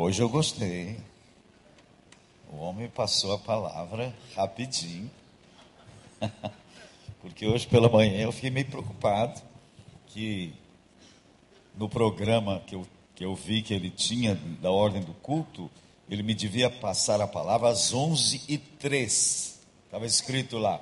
[0.00, 0.96] Hoje eu gostei.
[2.52, 5.10] O homem passou a palavra rapidinho.
[7.20, 9.42] Porque hoje pela manhã eu fiquei meio preocupado
[10.06, 10.54] que
[11.76, 15.68] no programa que eu, que eu vi que ele tinha da ordem do culto,
[16.08, 20.80] ele me devia passar a palavra às 11 e 3 Estava escrito lá.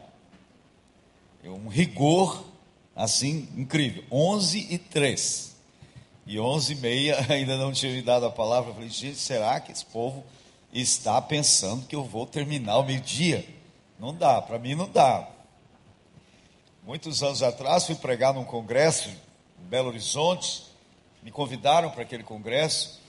[1.43, 2.45] Um rigor
[2.95, 4.05] assim incrível.
[4.11, 5.56] 11 e 3
[6.27, 8.71] e 11 e meia ainda não tinha me dado a palavra.
[8.71, 10.25] Eu falei, gente, será que esse povo
[10.73, 13.47] está pensando que eu vou terminar o meio-dia?
[13.99, 15.29] Não dá, para mim não dá.
[16.83, 20.65] Muitos anos atrás fui pregar num congresso em Belo Horizonte,
[21.23, 23.01] me convidaram para aquele congresso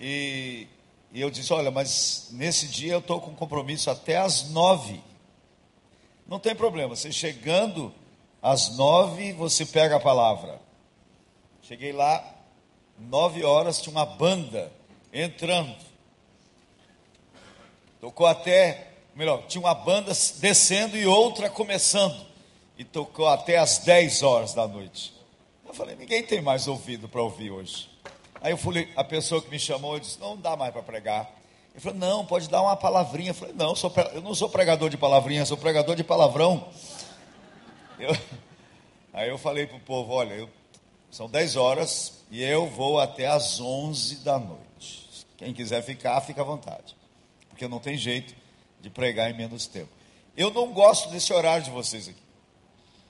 [0.00, 0.66] e,
[1.12, 5.02] e eu disse: Olha, mas nesse dia eu estou com compromisso até às nove.
[6.26, 7.92] Não tem problema, você chegando
[8.40, 10.60] às nove, você pega a palavra.
[11.62, 12.37] Cheguei lá,
[12.98, 14.72] nove horas, tinha uma banda
[15.12, 15.74] entrando.
[18.00, 22.26] Tocou até, melhor, tinha uma banda descendo e outra começando.
[22.76, 25.12] E tocou até às dez horas da noite.
[25.66, 27.90] Eu falei, ninguém tem mais ouvido para ouvir hoje.
[28.40, 31.28] Aí eu falei, a pessoa que me chamou, disse, não dá mais para pregar.
[31.72, 33.30] Ele falou, não, pode dar uma palavrinha.
[33.30, 36.68] Eu falei, não, eu, sou, eu não sou pregador de palavrinha, sou pregador de palavrão.
[37.98, 38.16] Eu,
[39.12, 40.48] aí eu falei para o povo, olha, eu,
[41.10, 45.26] são 10 horas, e eu vou até às 11 da noite.
[45.36, 46.96] Quem quiser ficar, fica à vontade.
[47.48, 48.34] Porque não tem jeito
[48.80, 49.90] de pregar em menos tempo.
[50.36, 52.22] Eu não gosto desse horário de vocês aqui.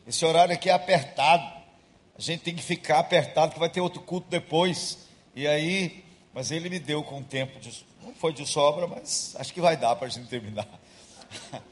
[0.06, 1.44] Esse horário aqui é apertado.
[2.16, 4.98] A gente tem que ficar apertado, que vai ter outro culto depois.
[5.34, 9.52] E aí, mas ele me deu com tempo de, não foi de sobra, mas acho
[9.52, 10.69] que vai dar para a gente terminar.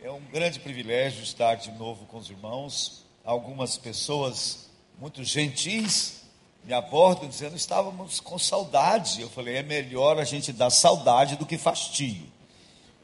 [0.00, 3.04] É um grande privilégio estar de novo com os irmãos.
[3.28, 6.22] Algumas pessoas muito gentis,
[6.64, 9.20] me abordam dizendo: estávamos com saudade.
[9.20, 12.26] Eu falei: é melhor a gente dar saudade do que fastio.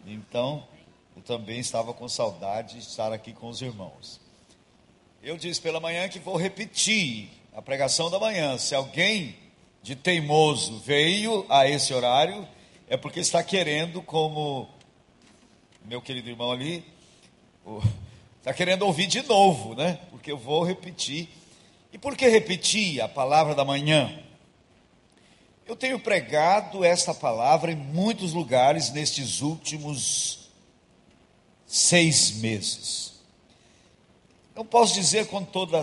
[0.06, 0.67] Então,
[1.14, 4.18] eu também estava com saudade de estar aqui com os irmãos.
[5.23, 8.57] Eu disse pela manhã que vou repetir a pregação da manhã.
[8.57, 9.36] Se alguém
[9.83, 12.48] de teimoso veio a esse horário,
[12.89, 14.70] é porque está querendo, como
[15.84, 16.83] meu querido irmão ali,
[18.45, 20.01] está querendo ouvir de novo, né?
[20.11, 21.31] Porque eu vou repetir
[21.91, 24.23] e por que repetir a palavra da manhã?
[25.67, 30.51] Eu tenho pregado esta palavra em muitos lugares nestes últimos
[31.67, 33.15] seis meses.
[34.55, 35.83] Não posso dizer com toda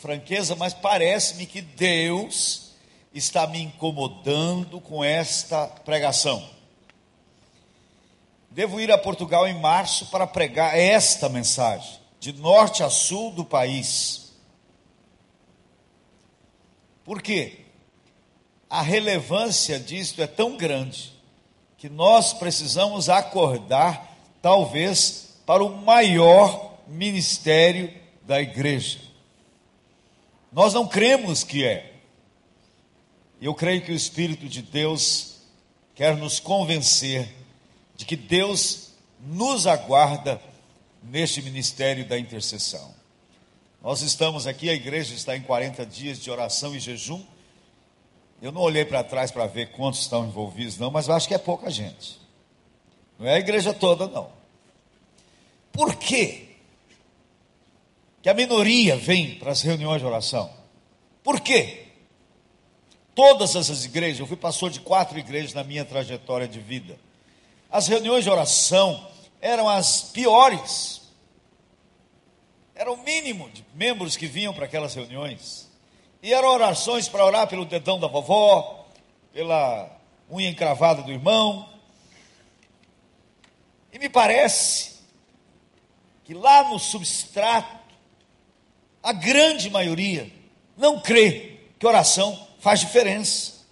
[0.00, 2.70] franqueza, mas parece-me que Deus
[3.12, 6.42] está me incomodando com esta pregação.
[8.50, 13.44] Devo ir a Portugal em março para pregar esta mensagem, de norte a sul do
[13.44, 14.32] país.
[17.04, 17.60] Por quê?
[18.68, 21.12] A relevância disto é tão grande
[21.78, 27.92] que nós precisamos acordar, talvez, para o maior ministério
[28.26, 28.98] da igreja.
[30.52, 31.94] Nós não cremos que é.
[33.40, 35.36] Eu creio que o Espírito de Deus
[35.94, 37.32] quer nos convencer
[37.96, 38.90] de que Deus
[39.20, 40.40] nos aguarda
[41.02, 42.94] neste ministério da intercessão.
[43.82, 47.24] Nós estamos aqui, a igreja está em 40 dias de oração e jejum.
[48.42, 51.34] Eu não olhei para trás para ver quantos estão envolvidos, não, mas eu acho que
[51.34, 52.20] é pouca gente.
[53.18, 54.30] Não é a igreja toda, não.
[55.72, 56.48] Por quê?
[58.22, 60.50] Que a minoria vem para as reuniões de oração.
[61.22, 61.86] Por quê?
[63.14, 66.98] Todas essas igrejas, eu fui pastor de quatro igrejas na minha trajetória de vida.
[67.70, 69.08] As reuniões de oração
[69.40, 70.98] eram as piores
[72.78, 75.68] era o mínimo de membros que vinham para aquelas reuniões.
[76.22, 78.86] E eram orações para orar pelo dedão da vovó,
[79.32, 79.90] pela
[80.30, 81.68] unha encravada do irmão.
[83.92, 85.00] E me parece
[86.22, 87.76] que lá no substrato,
[89.02, 90.30] a grande maioria
[90.76, 93.66] não crê que oração faz diferença.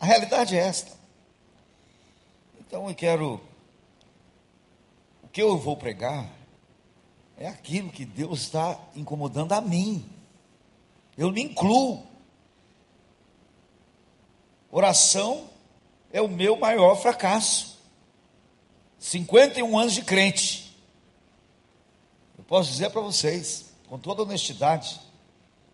[0.00, 0.90] A realidade é esta.
[2.58, 3.40] Então eu quero.
[5.34, 6.30] Que eu vou pregar
[7.36, 10.08] é aquilo que Deus está incomodando a mim.
[11.18, 12.06] Eu me incluo.
[14.70, 15.50] Oração
[16.12, 17.80] é o meu maior fracasso.
[19.00, 20.72] 51 anos de crente.
[22.38, 25.00] Eu posso dizer para vocês, com toda honestidade,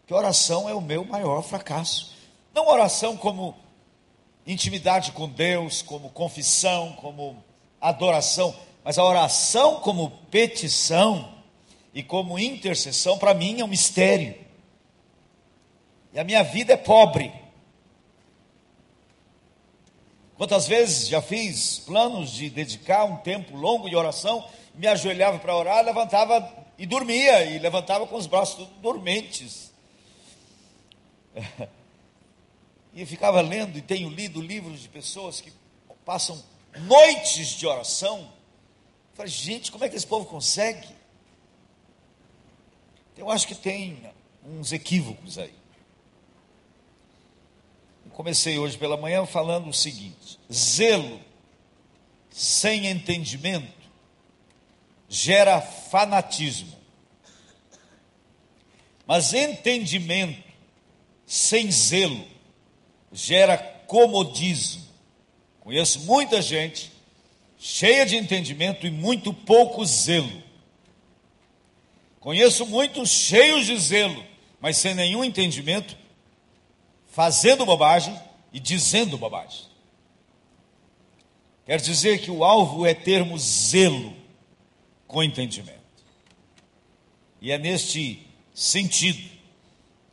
[0.06, 2.14] que oração é o meu maior fracasso.
[2.54, 3.54] Não oração como
[4.46, 7.44] intimidade com Deus, como confissão, como
[7.78, 11.34] adoração, mas a oração como petição
[11.92, 14.34] e como intercessão, para mim é um mistério.
[16.12, 17.32] E a minha vida é pobre.
[20.36, 24.42] Quantas vezes já fiz planos de dedicar um tempo longo de oração,
[24.74, 29.70] me ajoelhava para orar, levantava e dormia, e levantava com os braços dormentes.
[32.92, 35.52] E ficava lendo, e tenho lido livros de pessoas que
[36.04, 36.42] passam
[36.76, 38.28] noites de oração.
[39.20, 40.88] Falei, gente, como é que esse povo consegue?
[43.18, 44.02] Eu acho que tem
[44.42, 45.52] uns equívocos aí.
[48.06, 51.20] Eu comecei hoje pela manhã falando o seguinte: zelo
[52.30, 53.90] sem entendimento
[55.06, 56.74] gera fanatismo,
[59.06, 60.42] mas entendimento
[61.26, 62.26] sem zelo
[63.12, 64.88] gera comodismo.
[65.60, 66.90] Conheço muita gente
[67.62, 70.42] cheia de entendimento e muito pouco zelo.
[72.18, 74.24] Conheço muitos cheios de zelo,
[74.58, 75.94] mas sem nenhum entendimento,
[77.08, 78.18] fazendo bobagem
[78.50, 79.66] e dizendo bobagem.
[81.66, 84.16] Quer dizer que o alvo é termos zelo
[85.06, 85.78] com entendimento.
[87.42, 89.22] E é neste sentido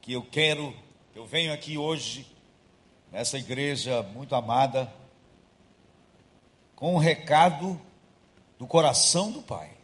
[0.01, 0.75] que eu quero,
[1.15, 2.27] eu venho aqui hoje,
[3.09, 4.91] nessa igreja muito amada,
[6.77, 7.77] com um recado
[8.57, 9.77] do coração do Pai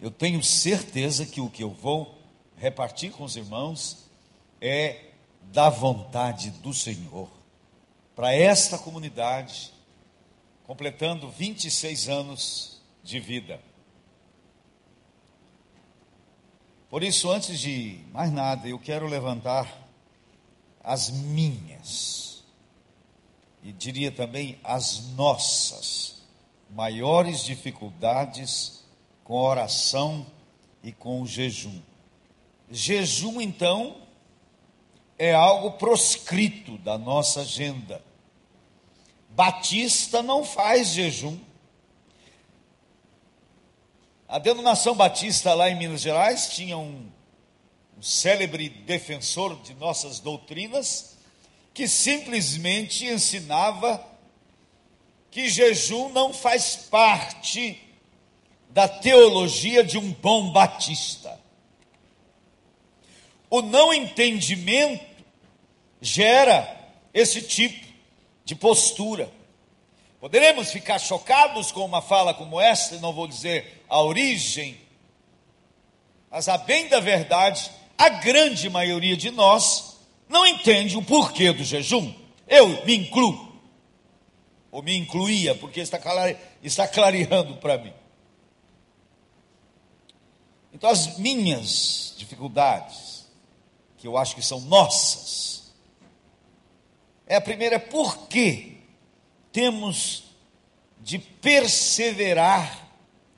[0.00, 2.18] eu tenho certeza que o que eu vou
[2.56, 4.08] repartir com os irmãos
[4.60, 5.10] é
[5.42, 7.28] da vontade do Senhor
[8.16, 9.72] para esta comunidade,
[10.66, 13.60] completando 26 anos de vida.
[16.88, 19.86] Por isso, antes de mais nada, eu quero levantar
[20.82, 22.29] as minhas,
[23.62, 26.22] e diria também as nossas,
[26.70, 28.84] maiores dificuldades
[29.24, 30.26] com oração
[30.82, 31.80] e com o jejum.
[32.70, 33.96] Jejum, então,
[35.18, 38.02] é algo proscrito da nossa agenda.
[39.30, 41.38] Batista não faz jejum.
[44.26, 47.10] A denominação batista lá em Minas Gerais tinha um,
[47.98, 51.18] um célebre defensor de nossas doutrinas
[51.72, 54.04] que simplesmente ensinava
[55.30, 57.80] que jejum não faz parte
[58.70, 61.38] da teologia de um bom batista.
[63.48, 65.04] O não entendimento
[66.00, 66.78] gera
[67.12, 67.86] esse tipo
[68.44, 69.30] de postura.
[70.20, 74.78] Poderemos ficar chocados com uma fala como esta, não vou dizer a origem,
[76.30, 79.89] mas a bem da verdade, a grande maioria de nós
[80.30, 82.14] não entende o porquê do jejum.
[82.46, 83.52] Eu me incluo,
[84.70, 85.98] ou me incluía, porque está,
[86.62, 87.92] está clareando para mim.
[90.72, 93.26] Então, as minhas dificuldades,
[93.98, 95.72] que eu acho que são nossas,
[97.26, 98.78] é a primeira é por que
[99.52, 100.24] temos
[101.00, 102.88] de perseverar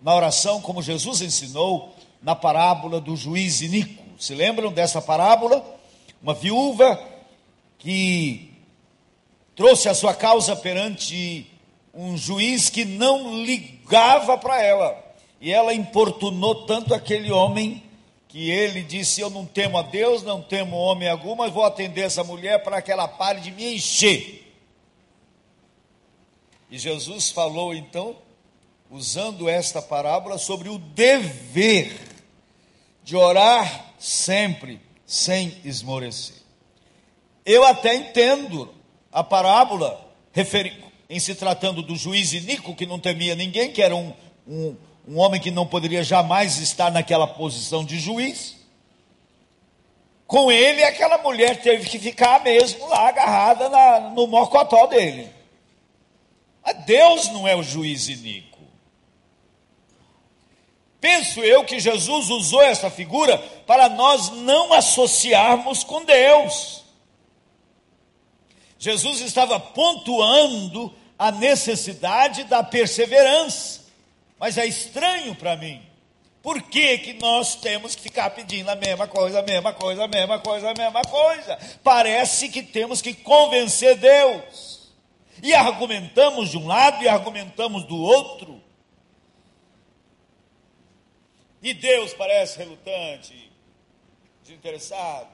[0.02, 4.02] na oração, como Jesus ensinou na parábola do juiz Inico.
[4.18, 5.80] Se lembram dessa parábola?
[6.22, 7.02] Uma viúva
[7.78, 8.52] que
[9.56, 11.50] trouxe a sua causa perante
[11.92, 14.96] um juiz que não ligava para ela.
[15.40, 17.82] E ela importunou tanto aquele homem
[18.28, 22.02] que ele disse: Eu não temo a Deus, não temo homem algum, mas vou atender
[22.02, 24.42] essa mulher para que ela pare de me encher.
[26.70, 28.16] E Jesus falou então,
[28.90, 31.92] usando esta parábola, sobre o dever
[33.02, 36.37] de orar sempre, sem esmorecer.
[37.44, 38.73] Eu até entendo
[39.12, 40.00] a parábola
[41.09, 44.12] em se tratando do juiz Inico, que não temia ninguém, que era um,
[44.47, 48.56] um um homem que não poderia jamais estar naquela posição de juiz.
[50.26, 55.28] Com ele, aquela mulher teve que ficar mesmo lá agarrada na, no mocotó dele.
[56.64, 58.51] Mas Deus não é o juiz iníquo.
[61.02, 66.85] Penso eu que Jesus usou essa figura para nós não associarmos com Deus.
[68.78, 73.80] Jesus estava pontuando a necessidade da perseverança.
[74.38, 75.82] Mas é estranho para mim.
[76.40, 80.09] Por que, que nós temos que ficar pedindo a mesma coisa, a mesma coisa, a
[80.09, 81.59] mesma coisa, a mesma coisa?
[81.82, 84.88] Parece que temos que convencer Deus.
[85.42, 88.62] E argumentamos de um lado e argumentamos do outro.
[91.62, 93.52] E Deus parece relutante,
[94.42, 95.31] desinteressado.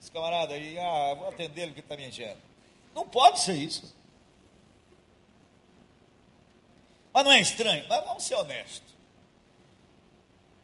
[0.00, 2.40] Esse camarada aí, ah, vou atender ele que está me enchendo.
[2.94, 3.96] Não pode ser isso.
[7.12, 7.86] Mas não é estranho?
[7.88, 8.92] Mas vamos ser honestos.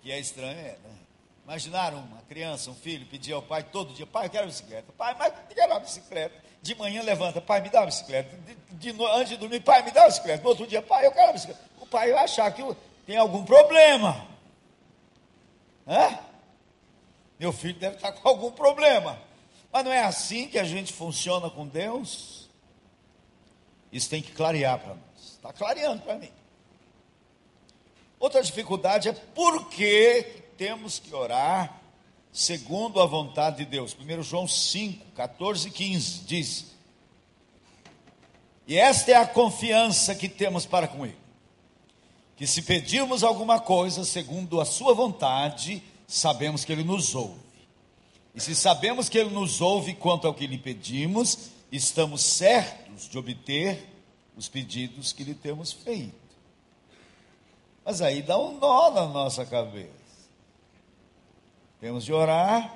[0.03, 0.99] Que é estranho, é, né?
[1.45, 4.93] Imaginaram uma criança, um filho, pedir ao pai todo dia, pai, eu quero uma bicicleta.
[4.93, 6.45] Pai, mas eu quero uma bicicleta.
[6.61, 8.37] De manhã levanta, pai, me dá uma bicicleta.
[8.37, 10.43] De, de, antes de dormir, pai, me dá uma bicicleta.
[10.43, 11.61] No outro dia, pai, eu quero uma bicicleta.
[11.81, 12.63] O pai vai achar que
[13.09, 14.29] tem algum problema.
[15.87, 16.19] Hã?
[17.41, 19.19] Meu filho deve estar com algum problema.
[19.73, 22.51] Mas não é assim que a gente funciona com Deus?
[23.91, 25.23] Isso tem que clarear para nós.
[25.23, 26.31] Está clareando para mim.
[28.21, 31.81] Outra dificuldade é por que temos que orar
[32.31, 33.97] segundo a vontade de Deus.
[33.99, 36.67] 1 João 5, 14 e 15 diz:
[38.67, 41.17] E esta é a confiança que temos para com Ele,
[42.39, 47.41] que se pedirmos alguma coisa segundo a Sua vontade, sabemos que Ele nos ouve.
[48.33, 53.19] E se sabemos que Ele nos ouve quanto ao que lhe pedimos, estamos certos de
[53.19, 53.85] obter
[54.37, 56.15] os pedidos que lhe temos feito.
[57.85, 59.91] Mas aí dá um nó na nossa cabeça.
[61.81, 62.73] Temos de orar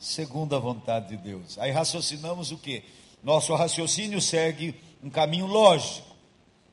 [0.00, 1.56] segundo a vontade de Deus.
[1.58, 2.82] Aí raciocinamos o que?
[3.22, 6.05] Nosso raciocínio segue um caminho lógico.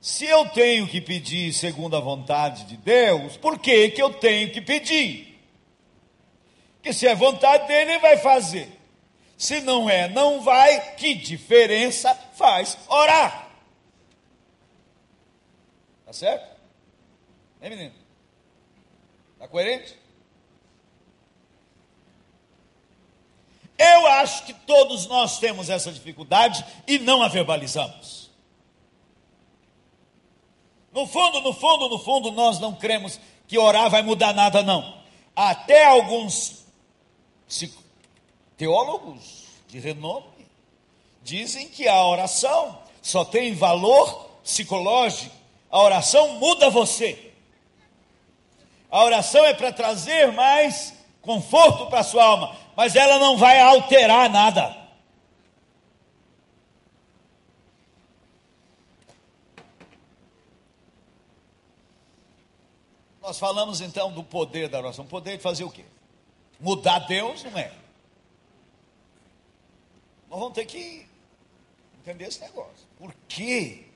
[0.04, 4.52] Se eu tenho que pedir segundo a vontade de Deus, por que, que eu tenho
[4.52, 5.42] que pedir?
[6.76, 8.68] Porque se é vontade dele, ele vai fazer.
[9.38, 10.96] Se não é, não vai.
[10.96, 13.50] Que diferença faz orar?
[16.06, 16.54] Tá certo?
[17.62, 17.96] Hein, menino?
[19.36, 19.98] Está coerente?
[23.78, 28.23] Eu acho que todos nós temos essa dificuldade e não a verbalizamos.
[30.94, 35.02] No fundo, no fundo, no fundo, nós não cremos que orar vai mudar nada, não.
[35.36, 36.66] Até alguns
[38.56, 40.48] teólogos de renome
[41.24, 45.36] dizem que a oração só tem valor psicológico.
[45.72, 47.32] A oração muda você.
[48.92, 54.30] A oração é para trazer mais conforto para sua alma, mas ela não vai alterar
[54.30, 54.83] nada.
[63.34, 65.08] Nós falamos então do poder da oração.
[65.08, 65.84] Poder de fazer o quê?
[66.60, 67.74] Mudar Deus não é.
[70.30, 71.08] Nós vamos ter que
[72.00, 72.86] entender esse negócio.
[72.96, 73.88] Por que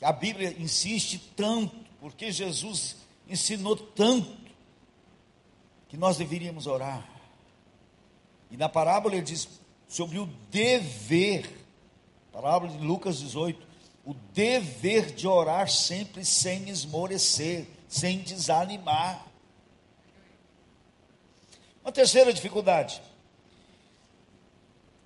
[0.00, 1.76] a Bíblia insiste tanto?
[2.00, 2.96] Porque Jesus
[3.28, 4.34] ensinou tanto
[5.90, 7.06] que nós deveríamos orar.
[8.50, 9.50] E na parábola ele diz
[9.86, 11.46] sobre o dever,
[12.32, 13.66] parábola de Lucas 18,
[14.06, 19.26] o dever de orar sempre sem esmorecer, sem desanimar.
[21.82, 23.00] Uma terceira dificuldade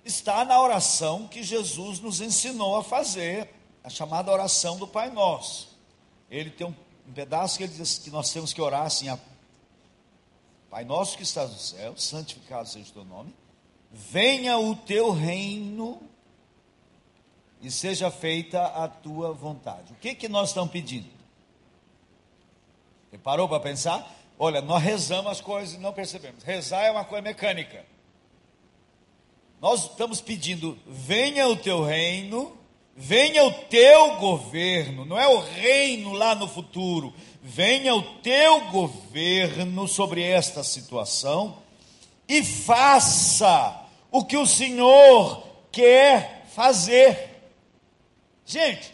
[0.03, 3.49] está na oração que Jesus nos ensinou a fazer,
[3.83, 5.77] a chamada oração do Pai Nosso.
[6.29, 6.75] Ele tem um
[7.13, 9.07] pedaço que ele diz que nós temos que orar assim:
[10.69, 13.33] Pai nosso que estás no céu, santificado seja o teu nome,
[13.91, 16.01] venha o teu reino
[17.61, 19.93] e seja feita a tua vontade.
[19.93, 21.20] O que que nós estamos pedindo?
[23.17, 24.09] Parou para pensar?
[24.37, 26.43] Olha, nós rezamos as coisas e não percebemos.
[26.43, 27.85] Rezar é uma coisa mecânica.
[29.59, 32.59] Nós estamos pedindo: venha o teu reino
[32.95, 37.13] Venha o teu governo, não é o reino lá no futuro.
[37.41, 41.57] Venha o teu governo sobre esta situação
[42.27, 47.41] e faça o que o Senhor quer fazer.
[48.45, 48.93] Gente,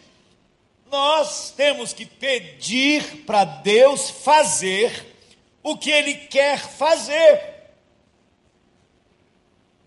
[0.90, 5.16] nós temos que pedir para Deus fazer
[5.62, 7.56] o que Ele quer fazer.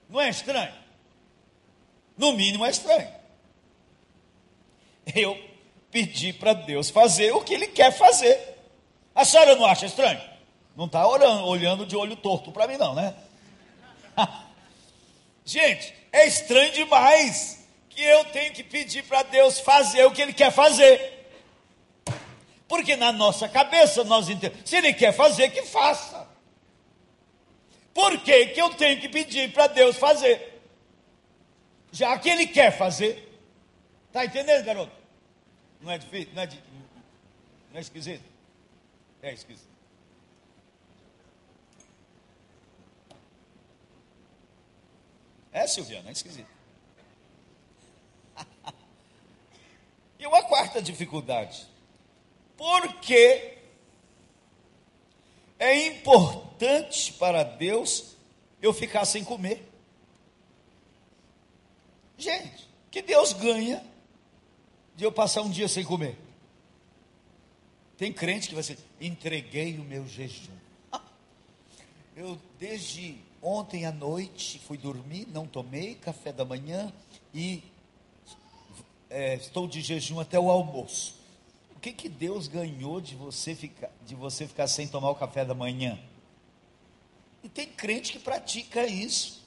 [0.09, 0.73] Não é estranho?
[2.17, 3.21] No mínimo é estranho
[5.15, 5.37] eu
[5.89, 8.57] pedi para Deus fazer o que Ele quer fazer.
[9.13, 10.21] A senhora não acha estranho?
[10.75, 13.13] Não está olhando, de olho torto para mim, não, né?
[15.43, 17.60] Gente, é estranho demais
[18.01, 21.29] que eu tenho que pedir para Deus fazer o que Ele quer fazer.
[22.67, 26.27] Porque na nossa cabeça nós entendemos, se Ele quer fazer, que faça.
[27.93, 30.63] Por que, que eu tenho que pedir para Deus fazer?
[31.91, 33.39] Já que Ele quer fazer.
[34.07, 34.95] Está entendendo, garoto?
[35.79, 36.33] Não é difícil?
[36.33, 38.25] Não é, não é esquisito?
[39.21, 39.69] É esquisito.
[45.51, 46.61] É, Silviana, é esquisito.
[50.19, 51.67] e uma quarta dificuldade.
[52.55, 53.57] Por que
[55.59, 58.15] é importante para Deus
[58.61, 59.67] eu ficar sem comer?
[62.17, 63.83] Gente, que Deus ganha
[64.95, 66.17] de eu passar um dia sem comer.
[67.97, 70.55] Tem crente que vai ser, entreguei o meu jejum.
[72.15, 76.93] eu desde ontem à noite fui dormir, não tomei café da manhã
[77.33, 77.63] e
[79.11, 81.15] é, estou de jejum até o almoço.
[81.75, 85.43] O que, que Deus ganhou de você, ficar, de você ficar sem tomar o café
[85.43, 85.99] da manhã?
[87.43, 89.41] E tem crente que pratica isso.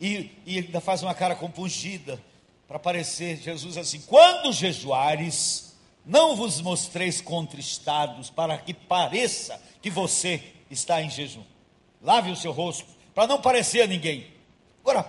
[0.00, 2.20] E, e ainda faz uma cara compungida
[2.66, 10.42] para parecer Jesus assim: quando jejuares, não vos mostreis contristados, para que pareça que você
[10.70, 11.44] está em jejum.
[12.02, 14.26] Lave o seu rosto, para não parecer a ninguém.
[14.80, 15.06] Agora,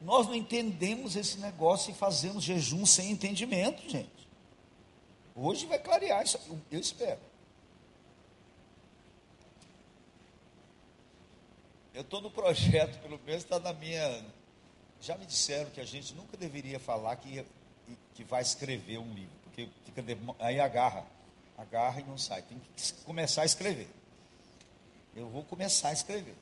[0.00, 4.28] nós não entendemos esse negócio e fazemos jejum sem entendimento, gente.
[5.34, 6.38] Hoje vai clarear isso,
[6.70, 7.20] eu espero.
[11.92, 14.24] Eu estou no projeto, pelo menos está na minha.
[15.02, 17.44] Já me disseram que a gente nunca deveria falar que,
[18.14, 20.02] que vai escrever um livro, porque fica
[20.38, 21.04] aí agarra,
[21.58, 22.42] agarra e não sai.
[22.42, 23.88] Tem que começar a escrever.
[25.14, 26.34] Eu vou começar a escrever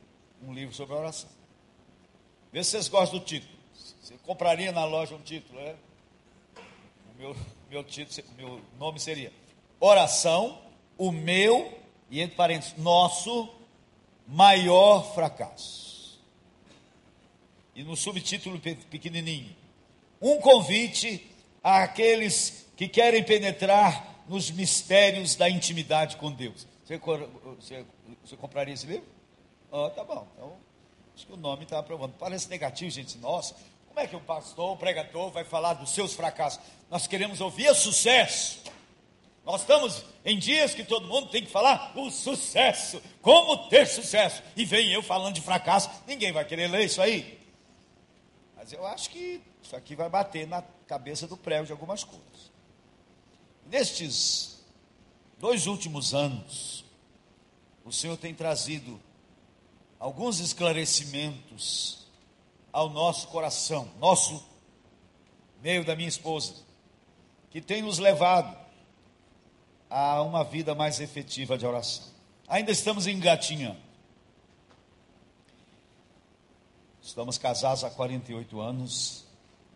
[0.43, 1.38] um livro sobre a oração.
[2.53, 3.53] Vê se vocês gostam do título.
[4.01, 5.77] Você compraria na loja um título, né?
[7.15, 7.37] O meu,
[7.71, 9.33] meu título, meu nome seria
[9.81, 10.59] Oração,
[10.97, 11.79] o meu,
[12.11, 13.49] e entre parênteses, nosso
[14.27, 16.19] maior fracasso.
[17.75, 19.55] E no subtítulo pequenininho,
[20.21, 21.31] um convite
[21.63, 26.67] àqueles que querem penetrar nos mistérios da intimidade com Deus.
[26.85, 27.87] Você, você,
[28.25, 29.07] você compraria esse livro?
[29.71, 30.27] Ah, tá bom.
[30.35, 30.57] Então,
[31.19, 32.13] acho que o nome está aprovando.
[32.13, 33.19] Parece negativo, gente.
[33.19, 33.57] Nossa,
[33.89, 36.61] como é que o pastor, o pregador, vai falar dos seus fracassos?
[36.89, 38.63] Nós queremos ouvir sucesso.
[39.45, 44.45] Nós estamos em dias que todo mundo tem que falar o sucesso, como ter sucesso.
[44.55, 47.41] E vem eu falando de fracasso, ninguém vai querer ler isso aí.
[48.57, 52.53] Mas eu acho que isso aqui vai bater na cabeça do prego de algumas coisas.
[53.67, 54.65] Nestes
[55.39, 56.85] dois últimos anos,
[57.85, 59.01] o Senhor tem trazido
[59.99, 62.07] alguns esclarecimentos
[62.73, 64.45] ao nosso coração, nosso
[65.63, 66.55] meio da minha esposa,
[67.51, 68.57] que tem nos levado
[69.91, 72.05] a uma vida mais efetiva de oração.
[72.47, 73.89] Ainda estamos engatinhando.
[77.03, 79.27] Estamos casados há 48 anos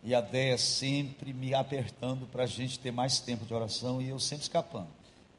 [0.03, 4.09] e a Déia sempre me apertando para a gente ter mais tempo de oração e
[4.09, 4.89] eu sempre escapando.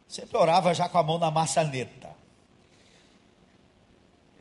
[0.09, 2.14] Sempre orava já com a mão na maçaneta.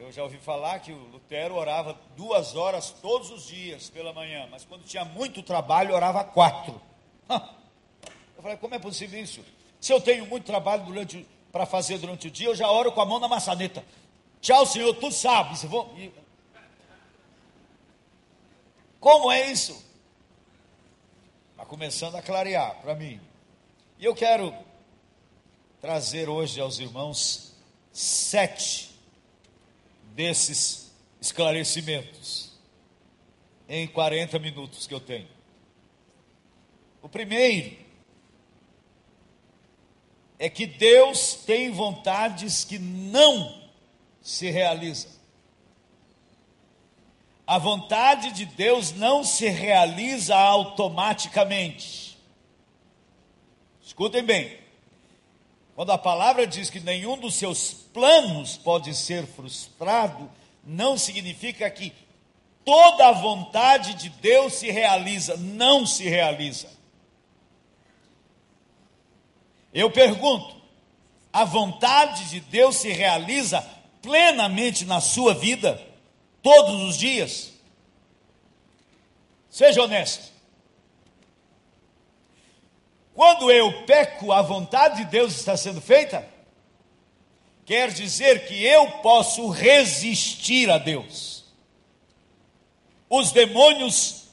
[0.04, 4.46] Eu já ouvi falar que o Lutero orava duas horas todos os dias pela manhã,
[4.52, 6.82] mas quando tinha muito trabalho, orava quatro.
[7.30, 9.42] Eu falei, como é possível isso?
[9.80, 13.00] Se eu tenho muito trabalho durante para fazer durante o dia, eu já oro com
[13.00, 13.82] a mão na maçaneta.
[14.42, 15.64] Tchau, Senhor, tu sabes.
[15.64, 15.96] Vou...
[19.00, 19.82] Como é isso?
[21.52, 23.22] Está começando a clarear para mim.
[23.98, 24.54] E eu quero
[25.80, 27.56] trazer hoje aos irmãos
[27.94, 28.93] sete
[30.14, 32.52] desses esclarecimentos
[33.68, 35.28] em 40 minutos que eu tenho.
[37.02, 37.76] O primeiro
[40.40, 43.64] é que Deus tem vontades que não
[44.22, 45.12] se realizam.
[47.46, 52.18] A vontade de Deus não se realiza automaticamente.
[53.82, 54.63] Escutem bem.
[55.76, 60.30] Quando a palavra diz que nenhum dos seus planos pode ser frustrado,
[60.64, 61.92] não significa que
[62.64, 66.70] toda a vontade de Deus se realiza, não se realiza.
[69.74, 70.56] Eu pergunto:
[71.32, 73.68] a vontade de Deus se realiza
[74.02, 75.82] plenamente na sua vida,
[76.44, 77.52] todos os dias?
[79.50, 80.32] Seja honesto.
[83.14, 86.28] Quando eu peco, a vontade de Deus está sendo feita?
[87.66, 91.46] Quer dizer que eu posso resistir a Deus.
[93.10, 94.28] Os demônios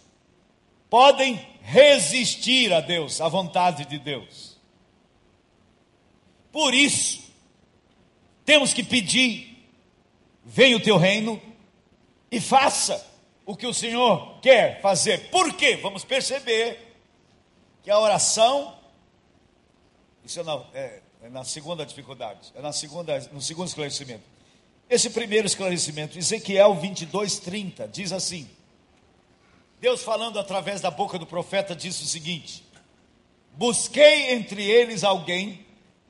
[0.89, 4.59] podem resistir a Deus, à vontade de Deus.
[6.51, 7.23] Por isso,
[8.45, 9.71] temos que pedir:
[10.45, 11.41] venha o teu reino
[12.33, 13.07] e faça
[13.45, 15.31] o que o Senhor quer fazer.
[15.31, 15.77] Por quê?
[15.77, 16.90] Vamos perceber
[17.83, 18.77] que a oração,
[20.25, 24.25] isso é na, é, é na segunda dificuldade, é na segunda, no segundo esclarecimento.
[24.89, 28.49] Esse primeiro esclarecimento, Ezequiel 22, 30, diz assim:
[29.81, 32.65] Deus falando através da boca do profeta disse o seguinte:
[33.53, 35.65] Busquei entre eles alguém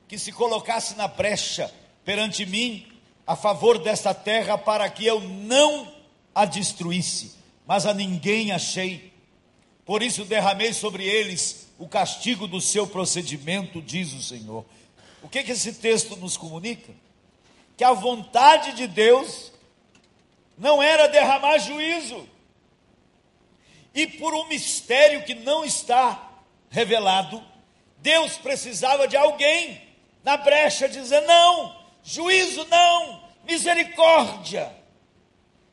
[0.07, 1.71] que se colocasse na brecha
[2.03, 2.85] perante mim
[3.25, 5.93] a favor desta terra para que eu não
[6.33, 9.10] a destruísse, mas a ninguém achei.
[9.91, 14.63] Por isso derramei sobre eles o castigo do seu procedimento, diz o Senhor.
[15.21, 16.93] O que, que esse texto nos comunica?
[17.75, 19.51] que a vontade de Deus
[20.57, 22.25] não era derramar juízo.
[23.93, 26.31] E por um mistério que não está
[26.69, 27.43] revelado,
[27.97, 29.81] Deus precisava de alguém
[30.23, 34.73] na brecha dizer: não, juízo não, misericórdia.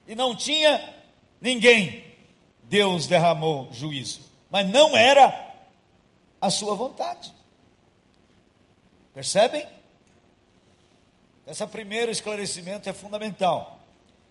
[0.09, 0.93] E não tinha
[1.41, 2.08] ninguém.
[2.69, 5.57] Deus derramou juízo, mas não era
[6.41, 7.33] a sua vontade.
[9.15, 9.67] Percebem?
[11.47, 13.81] Esse primeiro esclarecimento é fundamental.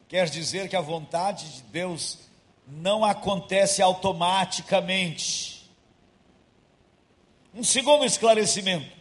[0.08, 2.20] Quer dizer que a vontade de Deus
[2.68, 5.68] não acontece automaticamente.
[7.54, 8.96] Um segundo esclarecimento: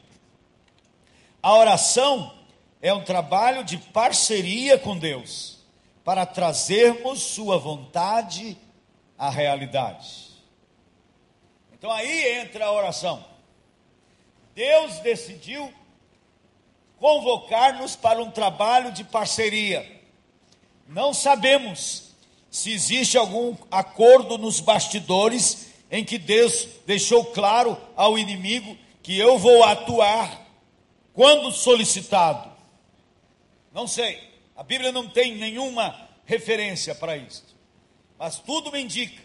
[1.43, 2.35] a oração
[2.81, 5.59] é um trabalho de parceria com Deus
[6.03, 8.57] para trazermos Sua vontade
[9.19, 10.27] à realidade.
[11.73, 13.25] Então aí entra a oração.
[14.55, 15.73] Deus decidiu
[16.99, 20.01] convocar-nos para um trabalho de parceria.
[20.89, 22.15] Não sabemos
[22.51, 29.39] se existe algum acordo nos bastidores em que Deus deixou claro ao inimigo que eu
[29.39, 30.47] vou atuar
[31.13, 32.51] quando solicitado.
[33.73, 34.19] Não sei,
[34.57, 37.45] a Bíblia não tem nenhuma referência para isso,
[38.19, 39.23] mas tudo me indica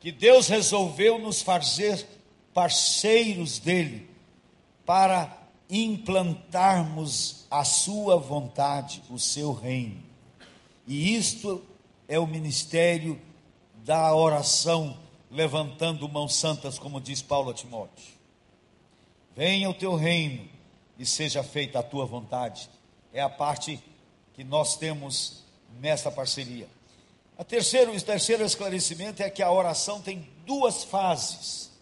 [0.00, 2.06] que Deus resolveu nos fazer
[2.54, 4.08] parceiros dele
[4.84, 5.36] para
[5.68, 10.00] implantarmos a sua vontade, o seu reino.
[10.86, 11.60] E isto
[12.06, 13.20] é o ministério
[13.84, 14.96] da oração,
[15.28, 18.14] levantando mãos santas, como diz Paulo a Timóteo.
[19.34, 20.48] Venha o teu reino
[20.98, 22.70] e seja feita a tua vontade.
[23.12, 23.82] É a parte
[24.36, 25.42] que nós temos
[25.80, 26.68] nesta parceria.
[27.38, 31.72] A terceiro, o terceiro esclarecimento é que a oração tem duas fases.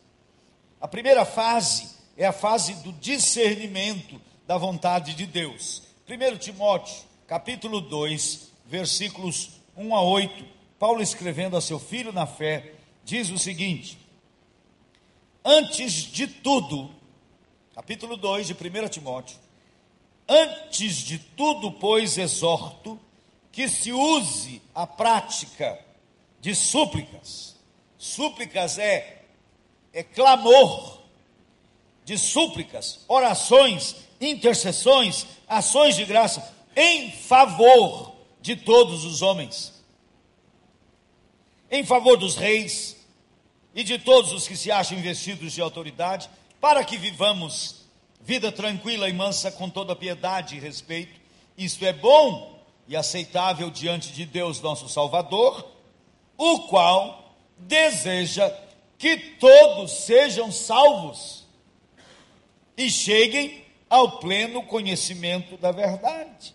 [0.80, 5.82] A primeira fase é a fase do discernimento da vontade de Deus.
[6.08, 6.94] 1 Timóteo,
[7.26, 10.44] capítulo 2, versículos 1 a 8,
[10.78, 13.98] Paulo escrevendo a seu filho na fé, diz o seguinte:
[15.44, 16.94] Antes de tudo,
[17.74, 19.43] capítulo 2 de 1 Timóteo,
[20.28, 23.00] antes de tudo, pois, exorto
[23.52, 25.78] que se use a prática
[26.40, 27.56] de súplicas.
[27.96, 29.22] Súplicas é,
[29.92, 31.02] é clamor,
[32.04, 39.72] de súplicas, orações, intercessões, ações de graça em favor de todos os homens,
[41.70, 42.96] em favor dos reis
[43.74, 46.28] e de todos os que se acham investidos de autoridade,
[46.60, 47.83] para que vivamos
[48.24, 51.20] vida tranquila e mansa com toda piedade e respeito.
[51.56, 52.58] Isto é bom
[52.88, 55.70] e aceitável diante de Deus, nosso Salvador,
[56.36, 58.50] o qual deseja
[58.98, 61.44] que todos sejam salvos
[62.76, 66.54] e cheguem ao pleno conhecimento da verdade.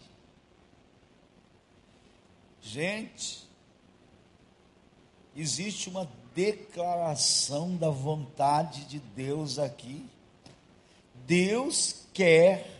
[2.61, 3.47] Gente,
[5.35, 10.05] existe uma declaração da vontade de Deus aqui.
[11.29, 12.79] Deus quer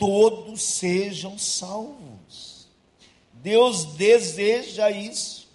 [0.00, 2.66] todos sejam salvos.
[3.34, 5.46] Deus deseja isso,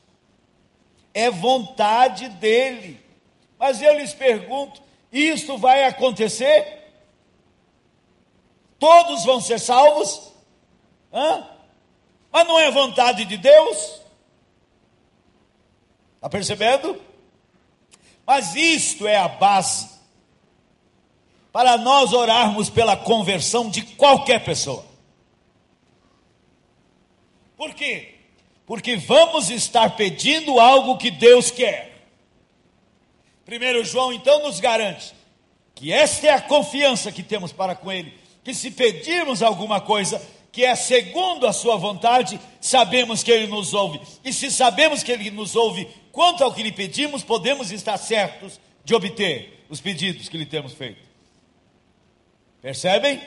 [1.12, 3.04] é vontade dEle.
[3.58, 6.84] Mas eu lhes pergunto: isto vai acontecer?
[8.78, 10.32] Todos vão ser salvos?
[11.12, 11.50] Hã?
[12.32, 14.00] Mas não é vontade de Deus?
[16.16, 17.02] Está percebendo?
[18.28, 19.95] Mas isto é a base
[21.56, 24.86] para nós orarmos pela conversão de qualquer pessoa.
[27.56, 28.16] Por quê?
[28.66, 32.10] Porque vamos estar pedindo algo que Deus quer.
[33.46, 35.14] Primeiro João então nos garante
[35.74, 38.14] que esta é a confiança que temos para com ele,
[38.44, 43.74] que se pedirmos alguma coisa que é segundo a sua vontade, sabemos que ele nos
[43.74, 44.02] ouve.
[44.26, 48.60] E se sabemos que ele nos ouve, quanto ao que lhe pedimos, podemos estar certos
[48.84, 51.05] de obter os pedidos que lhe temos feito.
[52.66, 53.22] Percebem?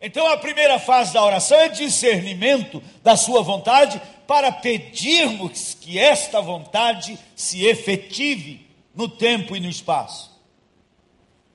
[0.00, 6.40] Então a primeira fase da oração é discernimento da sua vontade para pedirmos que esta
[6.40, 10.36] vontade se efetive no tempo e no espaço.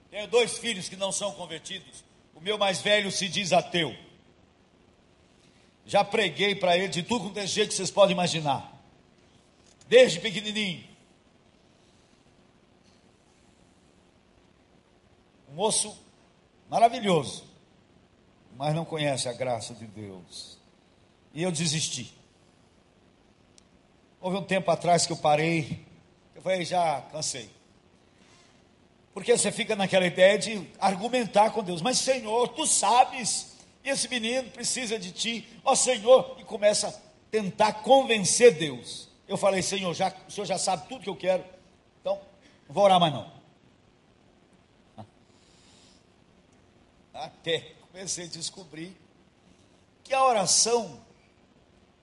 [0.09, 2.05] Tenho dois filhos que não são convertidos.
[2.33, 3.93] O meu mais velho se diz ateu.
[5.85, 8.81] Já preguei para ele de tudo quanto é jeito que vocês podem imaginar.
[9.89, 10.85] Desde pequenininho.
[15.49, 16.06] O moço
[16.69, 17.45] maravilhoso,
[18.55, 20.57] mas não conhece a graça de Deus.
[21.33, 22.13] E eu desisti.
[24.19, 25.85] Houve um tempo atrás que eu parei,
[26.35, 27.49] eu falei, já cansei.
[29.13, 34.49] Porque você fica naquela ideia de argumentar com Deus, mas Senhor, tu sabes, esse menino
[34.51, 36.93] precisa de ti, ó Senhor, e começa a
[37.31, 39.07] tentar convencer Deus.
[39.27, 41.43] Eu falei, Senhor, já, o Senhor já sabe tudo que eu quero,
[42.01, 42.19] então
[42.67, 43.36] não vou orar mais não.
[47.17, 48.95] Até comecei a descobrir
[50.03, 50.99] que a oração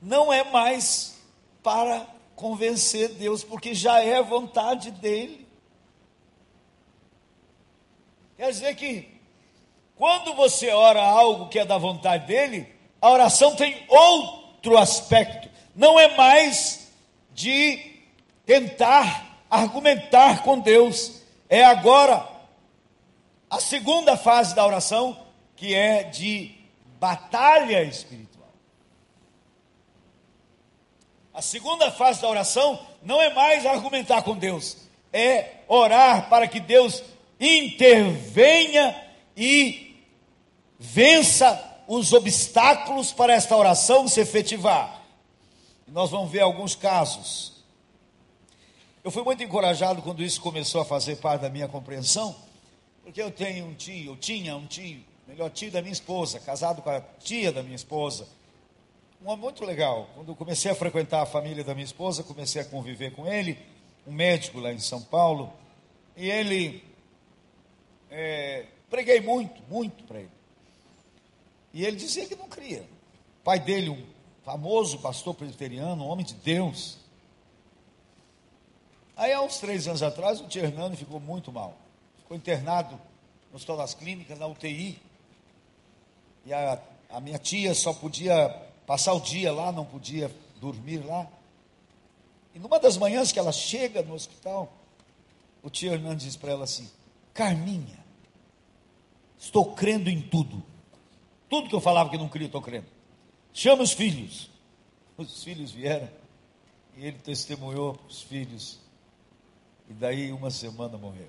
[0.03, 1.15] não é mais
[1.63, 5.47] para convencer Deus, porque já é vontade dele.
[8.37, 9.09] Quer dizer que,
[9.95, 12.69] quando você ora algo que é da vontade dele,
[13.01, 15.49] a oração tem outro aspecto.
[15.77, 16.89] Não é mais
[17.33, 18.03] de
[18.45, 21.23] tentar argumentar com Deus.
[21.49, 22.34] É agora
[23.55, 25.17] a segunda fase da oração,
[25.55, 26.53] que é de
[26.99, 28.49] batalha espiritual.
[31.33, 34.77] A segunda fase da oração não é mais argumentar com Deus,
[35.13, 37.01] é orar para que Deus
[37.39, 39.01] intervenha
[39.37, 40.05] e
[40.77, 45.01] vença os obstáculos para esta oração se efetivar.
[45.87, 47.63] Nós vamos ver alguns casos.
[49.05, 52.35] Eu fui muito encorajado quando isso começou a fazer parte da minha compreensão,
[53.05, 56.81] porque eu tenho um tio, eu tinha um tio, melhor tio da minha esposa, casado
[56.81, 58.27] com a tia da minha esposa.
[59.23, 60.09] Um homem muito legal.
[60.15, 63.59] Quando comecei a frequentar a família da minha esposa, comecei a conviver com ele,
[64.07, 65.53] um médico lá em São Paulo,
[66.17, 66.83] e ele
[68.11, 70.31] é, preguei muito, muito para ele.
[71.75, 72.89] E ele dizia que não cria.
[73.41, 74.07] O pai dele, um
[74.45, 76.99] famoso pastor presbiteriano, um homem de Deus.
[79.15, 81.84] Aí, há uns três anos atrás, o tio Hernando ficou muito mal.
[82.25, 83.01] Ficou internado
[83.51, 85.01] no Hospital das Clínicas, na UTI.
[86.45, 88.51] E a, a minha tia só podia
[88.87, 91.27] passar o dia lá, não podia dormir lá.
[92.55, 94.73] E numa das manhãs que ela chega no hospital,
[95.63, 96.91] o tio Hernando diz para ela assim:
[97.33, 98.05] Carminha,
[99.45, 100.63] Estou crendo em tudo.
[101.51, 102.87] Tudo que eu falava que não cria, estou crendo.
[103.53, 104.51] Chama os filhos.
[105.19, 106.09] Os filhos vieram
[106.97, 108.81] e ele testemunhou os filhos.
[109.87, 111.29] E daí uma semana morreu.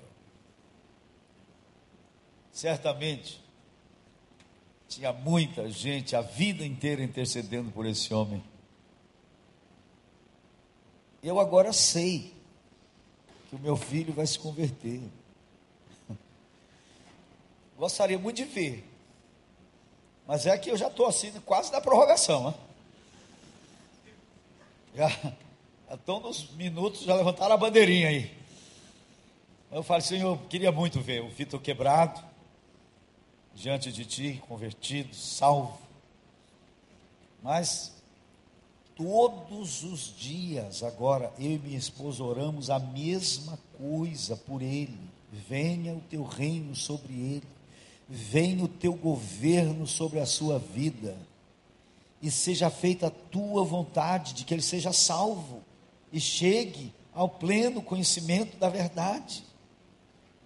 [2.56, 3.38] Certamente
[4.88, 8.42] tinha muita gente a vida inteira intercedendo por esse homem.
[11.22, 12.34] Eu agora sei
[13.50, 15.02] que o meu filho vai se converter.
[17.76, 18.88] Gostaria muito de ver.
[20.26, 22.48] Mas é que eu já estou assim, quase na prorrogação.
[22.48, 22.54] Né?
[24.96, 25.34] Já,
[25.94, 28.34] estão nos minutos, já levantaram a bandeirinha aí.
[29.70, 32.25] Eu falei, Senhor, queria muito ver o Vitor quebrado,
[33.56, 35.78] diante de ti, convertido, salvo.
[37.42, 37.92] Mas
[38.94, 44.98] todos os dias, agora, eu e minha esposa oramos a mesma coisa por ele.
[45.32, 47.56] Venha o teu reino sobre ele
[48.08, 51.16] venha o teu governo sobre a sua vida,
[52.22, 55.62] e seja feita a tua vontade de que ele seja salvo
[56.12, 59.44] e chegue ao pleno conhecimento da verdade.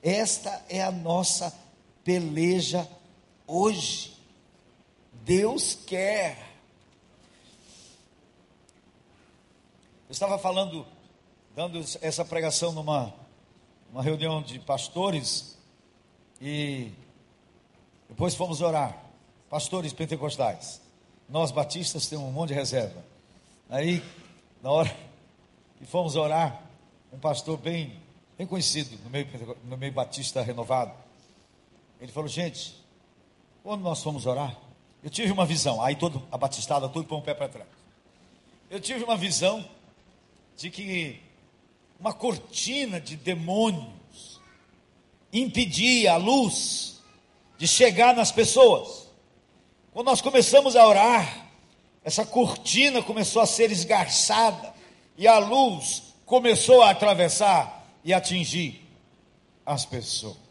[0.03, 1.55] Esta é a nossa
[2.03, 2.89] peleja
[3.51, 4.17] hoje.
[5.23, 6.39] Deus quer.
[10.09, 10.87] Eu estava falando,
[11.55, 13.15] dando essa pregação numa
[13.93, 15.59] uma reunião de pastores,
[16.41, 16.93] e
[18.09, 18.97] depois fomos orar.
[19.49, 20.81] Pastores pentecostais.
[21.29, 23.05] Nós batistas temos um monte de reserva.
[23.69, 24.03] Aí,
[24.63, 24.97] na hora
[25.77, 26.63] que fomos orar,
[27.13, 28.01] um pastor bem,
[28.39, 29.27] bem conhecido no meio,
[29.65, 30.93] no meio batista renovado,
[32.01, 32.80] ele falou: Gente,
[33.63, 34.57] quando nós fomos orar,
[35.03, 35.83] eu tive uma visão.
[35.83, 37.69] Aí todo a batistada, tudo põe um pé para trás.
[38.71, 39.65] Eu tive uma visão
[40.57, 41.21] de que
[41.99, 44.41] uma cortina de demônios
[45.33, 47.01] impedia a luz
[47.59, 49.09] de chegar nas pessoas.
[49.93, 51.49] Quando nós começamos a orar,
[52.03, 54.73] essa cortina começou a ser esgarçada
[55.17, 58.87] e a luz começou a atravessar e atingir
[59.67, 60.50] as pessoas.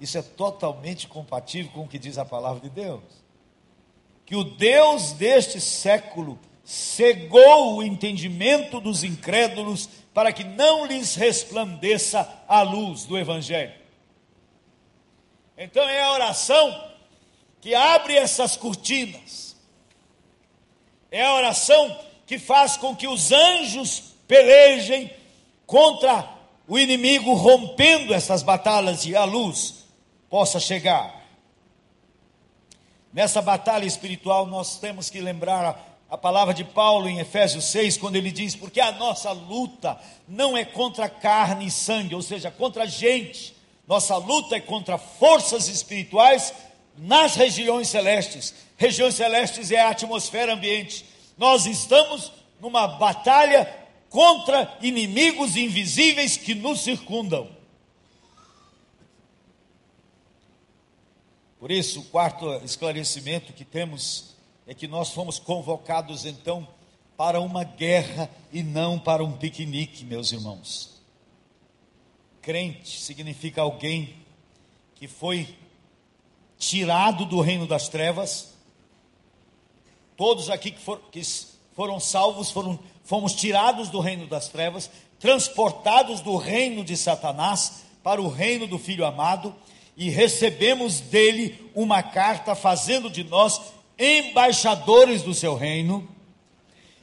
[0.00, 3.02] Isso é totalmente compatível com o que diz a palavra de Deus.
[4.24, 12.28] Que o Deus deste século cegou o entendimento dos incrédulos para que não lhes resplandeça
[12.46, 13.72] a luz do Evangelho.
[15.56, 16.88] Então é a oração
[17.60, 19.56] que abre essas cortinas.
[21.10, 25.10] É a oração que faz com que os anjos pelejem
[25.66, 26.28] contra
[26.68, 29.77] o inimigo, rompendo essas batalhas e a luz
[30.28, 31.18] possa chegar.
[33.12, 38.16] Nessa batalha espiritual, nós temos que lembrar a palavra de Paulo em Efésios 6, quando
[38.16, 42.86] ele diz: Porque a nossa luta não é contra carne e sangue, ou seja, contra
[42.86, 43.54] gente,
[43.86, 46.52] nossa luta é contra forças espirituais
[46.96, 48.54] nas regiões celestes.
[48.76, 51.04] Regiões celestes é a atmosfera ambiente.
[51.36, 53.68] Nós estamos numa batalha
[54.10, 57.48] contra inimigos invisíveis que nos circundam.
[61.58, 66.68] Por isso, o quarto esclarecimento que temos é que nós fomos convocados então
[67.16, 71.02] para uma guerra e não para um piquenique, meus irmãos.
[72.40, 74.14] Crente significa alguém
[74.94, 75.56] que foi
[76.56, 78.54] tirado do reino das trevas.
[80.16, 81.22] Todos aqui que, for, que
[81.72, 88.22] foram salvos foram, fomos tirados do reino das trevas, transportados do reino de Satanás para
[88.22, 89.54] o reino do Filho amado
[89.98, 93.60] e recebemos dele uma carta fazendo de nós
[93.98, 96.08] embaixadores do seu reino.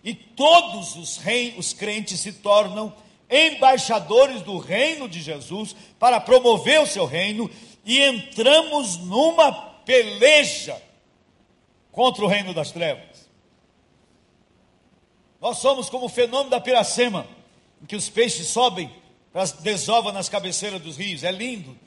[0.02, 1.20] E todos os,
[1.58, 2.96] os crentes se tornam
[3.30, 7.52] embaixadores do reino de Jesus para promover o seu reino
[7.84, 10.82] e entramos numa peleja
[11.92, 13.30] contra o reino das trevas.
[15.42, 17.28] Nós somos como o fenômeno da piracema,
[17.84, 18.90] em que os peixes sobem
[19.34, 21.26] para nas cabeceiras dos rios.
[21.26, 21.78] É lindo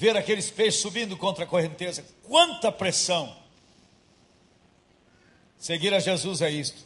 [0.00, 2.02] ver aqueles peixes subindo contra a correnteza.
[2.22, 3.36] Quanta pressão!
[5.58, 6.82] Seguir a Jesus é isto.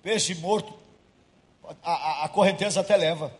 [0.00, 0.72] Peixe morto,
[1.82, 3.36] a, a, a correnteza até leva.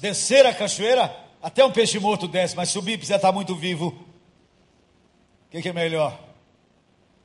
[0.00, 3.88] Descer a cachoeira, até um peixe morto desce, mas subir precisa estar muito vivo.
[3.88, 6.18] O que, que é melhor?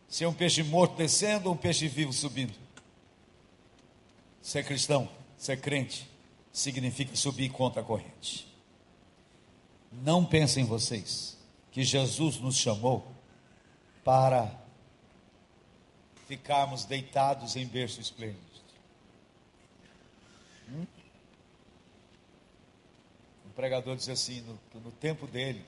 [0.09, 2.53] Ser um peixe morto descendo ou um peixe vivo subindo?
[4.41, 6.05] Ser cristão, ser crente,
[6.51, 8.45] significa subir contra a corrente.
[9.91, 11.37] Não pensem vocês
[11.71, 13.07] que Jesus nos chamou
[14.03, 14.51] para
[16.27, 18.41] ficarmos deitados em berço esplêndido.
[20.69, 20.85] Hum?
[23.45, 25.65] Um pregador diz assim, no, no tempo dele,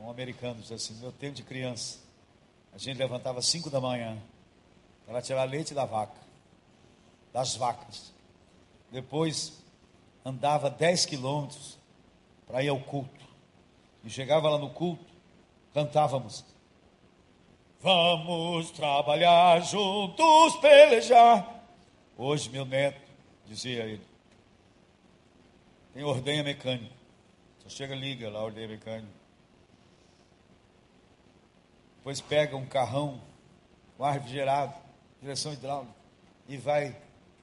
[0.00, 1.98] um americano diz assim, no meu tempo de criança,
[2.72, 4.20] a gente levantava às cinco da manhã
[5.06, 6.20] para tirar leite da vaca,
[7.32, 8.12] das vacas.
[8.90, 9.52] Depois
[10.24, 11.78] andava dez quilômetros
[12.46, 13.24] para ir ao culto.
[14.02, 15.04] E chegava lá no culto,
[15.72, 16.44] cantávamos
[17.84, 21.62] Vamos trabalhar juntos, pelejar.
[22.16, 22.98] Hoje, meu neto,
[23.44, 24.00] dizia ele,
[25.92, 26.94] tem ordenha mecânica.
[27.58, 29.12] Só chega, liga lá, ordenha mecânica.
[31.98, 33.20] Depois pega um carrão
[33.98, 34.72] com ar refrigerado,
[35.20, 35.94] direção hidráulica,
[36.48, 36.96] e vai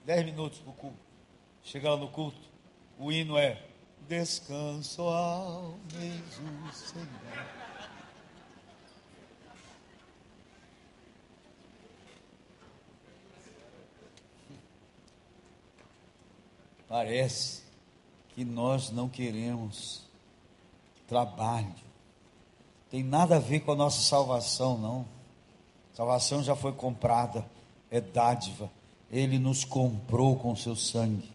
[0.03, 1.05] dez minutos para o culto.
[1.61, 2.41] Chega lá no culto,
[2.97, 3.61] o hino é
[4.12, 7.08] Descanso ao mesmo Senhor.
[16.89, 17.63] Parece
[18.36, 20.04] que nós não queremos
[21.08, 21.74] trabalho.
[22.89, 25.06] Tem nada a ver com a nossa salvação, não.
[25.93, 27.50] Salvação já foi comprada,
[27.89, 28.69] é dádiva.
[29.10, 31.32] Ele nos comprou com seu sangue.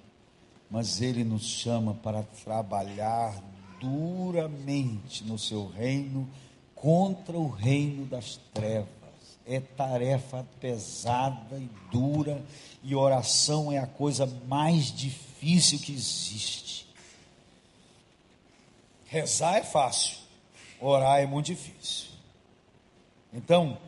[0.71, 3.43] Mas ele nos chama para trabalhar
[3.81, 6.29] duramente no seu reino
[6.75, 8.89] contra o reino das trevas.
[9.47, 12.45] É tarefa pesada e dura,
[12.83, 16.87] e oração é a coisa mais difícil que existe.
[19.07, 20.19] Rezar é fácil,
[20.81, 22.09] orar é muito difícil.
[23.33, 23.79] Então,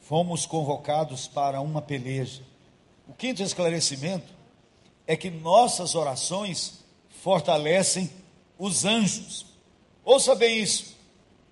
[0.00, 2.42] fomos convocados para uma peleja.
[3.06, 4.41] O quinto esclarecimento
[5.12, 6.84] é que nossas orações
[7.22, 8.10] fortalecem
[8.58, 9.44] os anjos.
[10.02, 10.96] Ouça bem isso.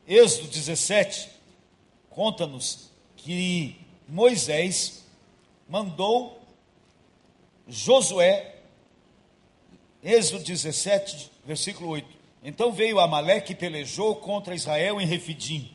[0.08, 1.28] Êxodo 17
[2.08, 3.76] conta-nos que
[4.08, 5.04] Moisés
[5.68, 6.40] mandou
[7.68, 8.56] Josué
[10.02, 12.08] Êxodo 17, versículo 8.
[12.42, 15.70] Então veio Amaleque e pelejou contra Israel em Refidim.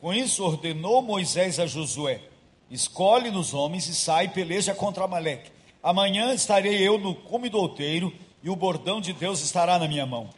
[0.00, 2.20] Com isso ordenou Moisés a Josué:
[2.68, 5.57] Escolhe nos homens e sai e peleja contra Amaleque.
[5.88, 10.04] Amanhã estarei eu no cume do outeiro e o bordão de Deus estará na minha
[10.04, 10.28] mão.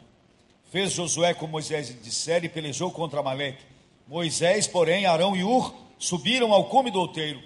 [0.71, 3.61] Fez Josué como Moisés lhe dissera e pelejou contra Amaleque.
[4.07, 7.41] Moisés, porém, Arão e Ur subiram ao cume do outeiro.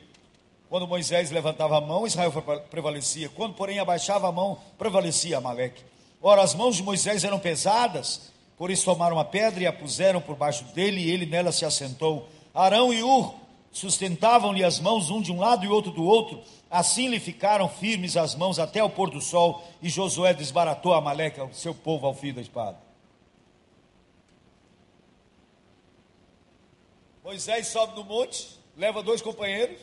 [0.70, 2.32] Quando Moisés levantava a mão, Israel
[2.70, 3.28] prevalecia.
[3.28, 5.82] Quando, porém, abaixava a mão, prevalecia Amaleque.
[6.22, 10.22] Ora, as mãos de Moisés eram pesadas, por isso tomaram uma pedra e a puseram
[10.22, 12.30] por baixo dele, e ele nela se assentou.
[12.53, 13.34] Arão e Ur
[13.72, 16.39] sustentavam-lhe as mãos, um de um lado e outro do outro.
[16.76, 21.39] Assim lhe ficaram firmes as mãos até o pôr do sol, e Josué desbaratou Amaleque,
[21.53, 22.78] seu povo, ao fim da espada.
[27.23, 29.80] Moisés sobe no monte, leva dois companheiros,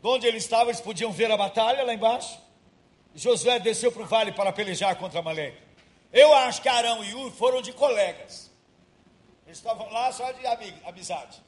[0.00, 2.38] de onde ele estava, eles podiam ver a batalha lá embaixo.
[3.12, 5.60] Josué desceu para o vale para pelejar contra Amaleque.
[6.12, 8.48] Eu acho que Arão e Ur foram de colegas.
[9.44, 10.46] Eles estavam lá só de
[10.86, 11.42] amizade.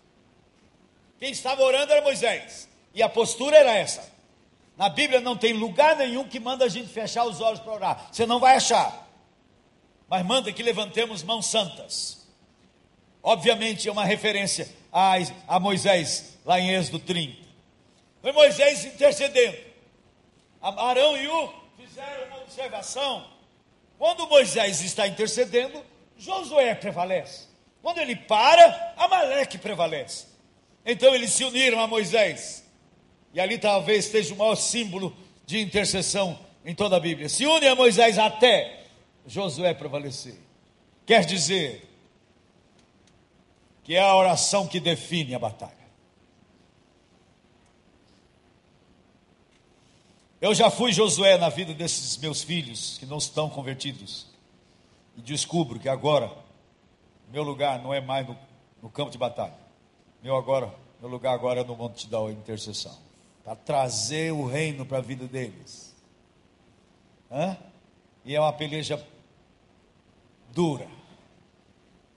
[1.21, 2.72] Quem estava orando era Moisés.
[2.95, 4.13] E a postura era essa.
[4.77, 8.09] Na Bíblia não tem lugar nenhum que manda a gente fechar os olhos para orar.
[8.11, 9.09] Você não vai achar.
[10.09, 12.27] Mas manda que levantemos mãos santas.
[13.23, 15.15] Obviamente é uma referência a,
[15.47, 17.39] a Moisés, lá em Êxodo 30.
[18.21, 19.57] Foi Moisés intercedendo.
[20.61, 23.27] Arão e U fizeram uma observação.
[23.99, 25.83] Quando Moisés está intercedendo,
[26.17, 27.49] Josué prevalece.
[27.81, 30.27] Quando ele para, Amaleque prevalece.
[30.85, 32.65] Então eles se uniram a Moisés.
[33.33, 35.17] E ali talvez esteja o maior símbolo
[35.47, 37.29] de intercessão em toda a Bíblia.
[37.29, 38.83] Se une a Moisés até
[39.27, 40.39] Josué prevalecer.
[41.07, 41.89] Quer dizer
[43.85, 45.83] que é a oração que define a batalha.
[50.41, 54.27] Eu já fui Josué na vida desses meus filhos que não estão convertidos.
[55.17, 56.33] E descubro que agora,
[57.31, 58.37] meu lugar não é mais no,
[58.83, 59.57] no campo de batalha.
[60.23, 62.97] Meu, agora, meu lugar agora é no monte da intercessão.
[63.45, 65.95] Para trazer o reino para a vida deles.
[67.31, 67.57] Hã?
[68.25, 69.05] E é uma peleja
[70.53, 70.89] dura.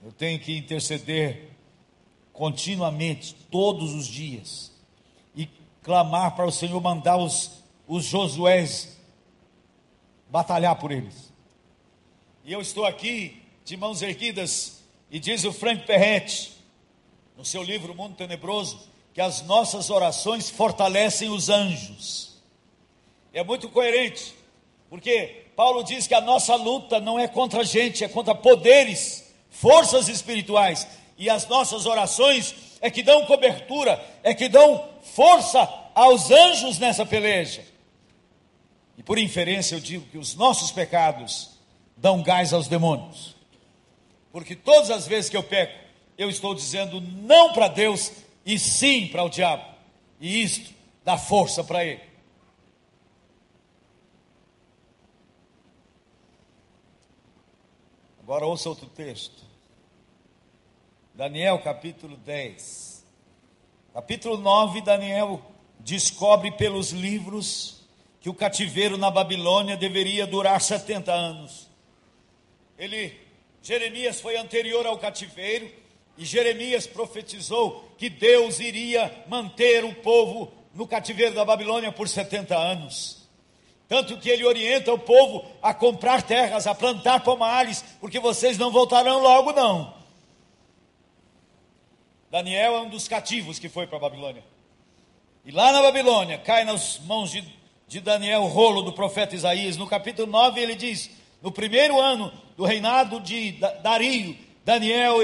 [0.04, 1.50] Eu tenho que interceder
[2.32, 4.72] continuamente, todos os dias.
[5.34, 5.48] E
[5.82, 7.56] clamar para o Senhor mandar os
[7.86, 8.96] os Josués
[10.28, 11.32] batalhar por eles.
[12.44, 16.52] E eu estou aqui de mãos erguidas e diz o Frank Perrette
[17.36, 22.36] no seu livro Mundo Tenebroso que as nossas orações fortalecem os anjos.
[23.32, 24.34] É muito coerente,
[24.90, 29.32] porque Paulo diz que a nossa luta não é contra a gente, é contra poderes,
[29.48, 30.86] forças espirituais,
[31.16, 37.06] e as nossas orações é que dão cobertura, é que dão força aos anjos nessa
[37.06, 37.64] peleja.
[38.98, 41.52] E por inferência eu digo que os nossos pecados
[41.96, 43.34] dão gás aos demônios.
[44.30, 45.86] Porque todas as vezes que eu peco,
[46.18, 48.12] eu estou dizendo não para Deus
[48.46, 49.64] e sim para o diabo.
[50.20, 50.72] E isto
[51.04, 52.02] dá força para ele.
[58.22, 59.44] Agora ouça outro texto.
[61.12, 63.04] Daniel capítulo 10.
[63.92, 65.42] Capítulo 9, Daniel
[65.80, 67.84] descobre pelos livros
[68.20, 71.70] que o cativeiro na Babilônia deveria durar 70 anos.
[72.78, 73.18] Ele,
[73.62, 75.70] Jeremias foi anterior ao cativeiro
[76.16, 82.56] e Jeremias profetizou que Deus iria manter o povo no cativeiro da Babilônia por 70
[82.56, 83.28] anos.
[83.88, 88.70] Tanto que ele orienta o povo a comprar terras, a plantar pomares, porque vocês não
[88.70, 89.94] voltarão logo, não.
[92.30, 94.44] Daniel é um dos cativos que foi para a Babilônia.
[95.44, 97.42] E lá na Babilônia cai nas mãos de
[97.88, 101.10] de Daniel, o rolo do profeta Isaías, no capítulo 9, ele diz:
[101.40, 103.52] No primeiro ano do reinado de
[103.82, 104.36] Dario,
[104.66, 105.18] Daniel,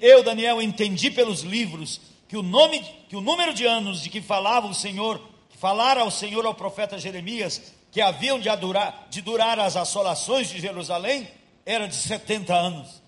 [0.00, 4.22] eu, Daniel, entendi pelos livros que o nome, que o número de anos de que
[4.22, 5.20] falava o Senhor,
[5.50, 10.48] que falara ao Senhor ao profeta Jeremias, que haviam de, adurar, de durar as assolações
[10.48, 11.28] de Jerusalém,
[11.66, 13.02] era de 70 anos.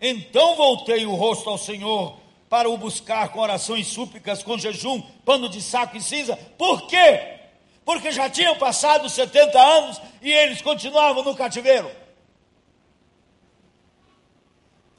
[0.00, 2.16] Então voltei o rosto ao Senhor
[2.48, 6.36] para o buscar com orações súplicas, com jejum, pano de saco e cinza.
[6.56, 7.34] Por quê?
[7.84, 11.90] porque já tinham passado 70 anos e eles continuavam no cativeiro.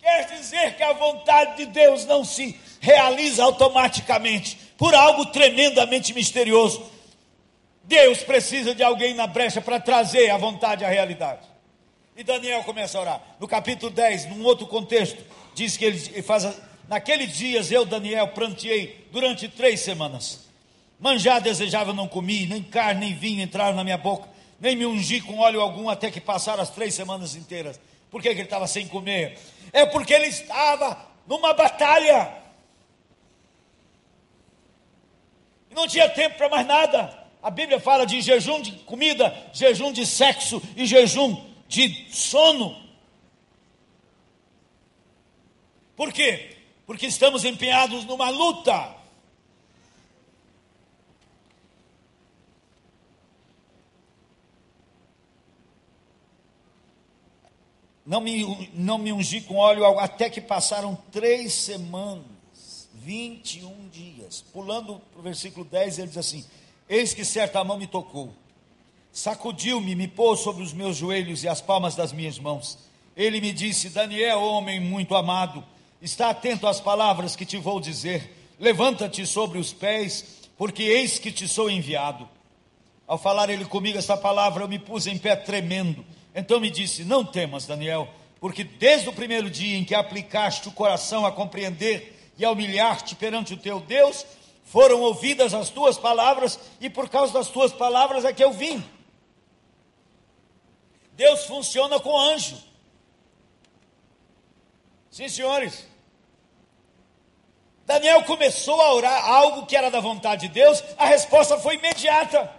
[0.05, 6.85] Quer dizer que a vontade de Deus não se realiza automaticamente por algo tremendamente misterioso.
[7.83, 11.41] Deus precisa de alguém na brecha para trazer a vontade à realidade.
[12.15, 13.21] E Daniel começa a orar.
[13.39, 15.23] No capítulo 10, num outro contexto,
[15.55, 16.55] diz que ele faz.
[16.87, 20.45] Naqueles dias eu, Daniel, pranteei durante três semanas.
[20.99, 24.29] Manjar desejava, não comi, nem carne, nem vinho entraram na minha boca,
[24.59, 27.79] nem me ungi com óleo algum até que passaram as três semanas inteiras.
[28.11, 29.37] Por que, que ele estava sem comer?
[29.75, 32.33] É porque ele estava numa batalha.
[35.69, 37.27] Não tinha tempo para mais nada.
[37.43, 42.81] A Bíblia fala de jejum de comida, jejum de sexo e jejum de sono.
[45.93, 46.55] Por quê?
[46.85, 48.94] Porque estamos empenhados numa luta.
[58.05, 64.43] Não me, não me ungi com óleo até que passaram três semanas, 21 dias.
[64.53, 66.45] Pulando para o versículo 10, ele diz assim:
[66.87, 68.31] Eis que certa mão me tocou,
[69.11, 72.77] sacudiu-me, me pôs sobre os meus joelhos e as palmas das minhas mãos.
[73.17, 75.63] Ele me disse: Daniel, homem muito amado,
[76.01, 78.31] está atento às palavras que te vou dizer.
[78.59, 82.29] Levanta-te sobre os pés, porque eis que te sou enviado.
[83.07, 86.05] Ao falar ele comigo esta palavra, eu me pus em pé tremendo.
[86.35, 88.09] Então me disse: Não temas, Daniel,
[88.41, 93.15] porque desde o primeiro dia em que aplicaste o coração a compreender e a humilhar-te
[93.15, 94.25] perante o teu Deus,
[94.65, 98.83] foram ouvidas as tuas palavras, e por causa das tuas palavras é que eu vim.
[101.13, 102.57] Deus funciona com anjo.
[105.09, 105.87] Sim, senhores.
[107.85, 112.51] Daniel começou a orar algo que era da vontade de Deus, a resposta foi imediata.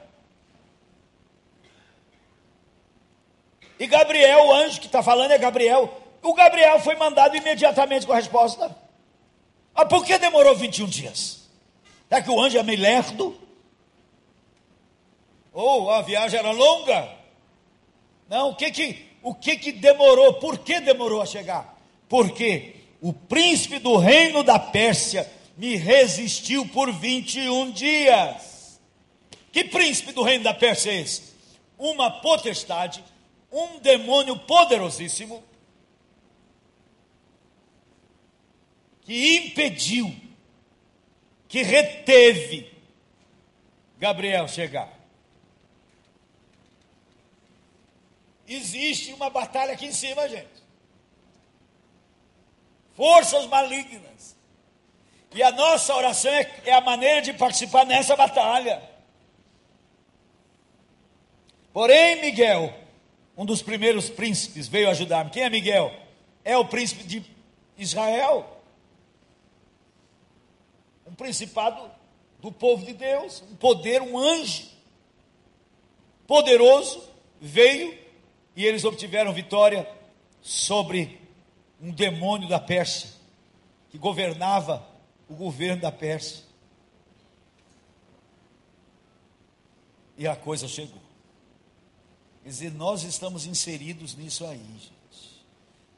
[3.78, 6.02] E Gabriel, o anjo que está falando é Gabriel.
[6.22, 8.74] O Gabriel foi mandado imediatamente com a resposta.
[9.74, 11.48] Ah, por que demorou 21 dias?
[12.08, 13.38] Será que o anjo é meio lerdo?
[15.52, 17.08] Ou a viagem era longa?
[18.28, 20.34] Não, o que que, o que que demorou?
[20.34, 21.78] Por que demorou a chegar?
[22.08, 28.80] Porque o príncipe do reino da Pérsia me resistiu por 21 dias.
[29.52, 31.22] Que príncipe do reino da Pérsia é esse?
[31.78, 33.02] Uma potestade,
[33.50, 35.42] um demônio poderosíssimo,
[39.02, 40.14] que impediu,
[41.48, 42.74] que reteve
[43.98, 44.92] Gabriel chegar.
[48.48, 50.66] Existe uma batalha aqui em cima, gente
[52.96, 54.34] forças malignas.
[55.34, 58.82] E a nossa oração é, é a maneira de participar nessa batalha.
[61.72, 62.74] Porém, Miguel,
[63.36, 65.30] um dos primeiros príncipes, veio ajudar-me.
[65.30, 65.92] Quem é Miguel?
[66.44, 67.24] É o príncipe de
[67.76, 68.62] Israel.
[71.06, 71.90] Um principado
[72.40, 74.76] do povo de Deus, um poder, um anjo
[76.26, 77.02] poderoso
[77.40, 77.96] veio
[78.54, 79.88] e eles obtiveram vitória
[80.42, 81.20] sobre
[81.80, 83.10] um demônio da Pérsia,
[83.90, 84.86] que governava
[85.28, 86.44] o governo da Pérsia.
[90.16, 91.05] E a coisa chegou.
[92.46, 95.44] Quer dizer, nós estamos inseridos nisso aí, gente.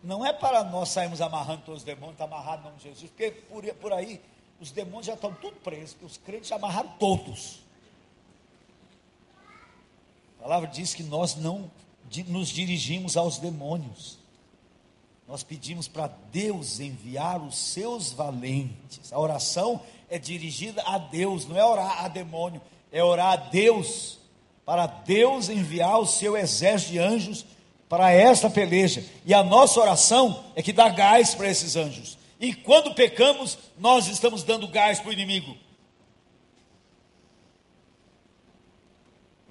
[0.03, 3.11] Não é para nós sairmos amarrando todos os demônios, está amarrado no nome de Jesus,
[3.11, 4.18] porque por, por aí
[4.59, 7.59] os demônios já estão tudo presos, porque os crentes já amarraram todos.
[10.38, 11.70] A palavra diz que nós não
[12.28, 14.16] nos dirigimos aos demônios
[15.28, 19.12] nós pedimos para Deus enviar os seus valentes.
[19.12, 24.18] A oração é dirigida a Deus, não é orar a demônio, é orar a Deus,
[24.69, 27.47] para Deus enviar o seu exército de anjos
[27.89, 29.03] para esta peleja.
[29.25, 32.19] E a nossa oração é que dá gás para esses anjos.
[32.39, 35.57] E quando pecamos, nós estamos dando gás para o inimigo.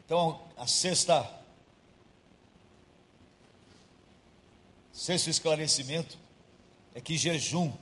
[0.05, 1.27] Então, a sexta
[4.93, 6.15] Sexto esclarecimento
[6.93, 7.73] é que jejum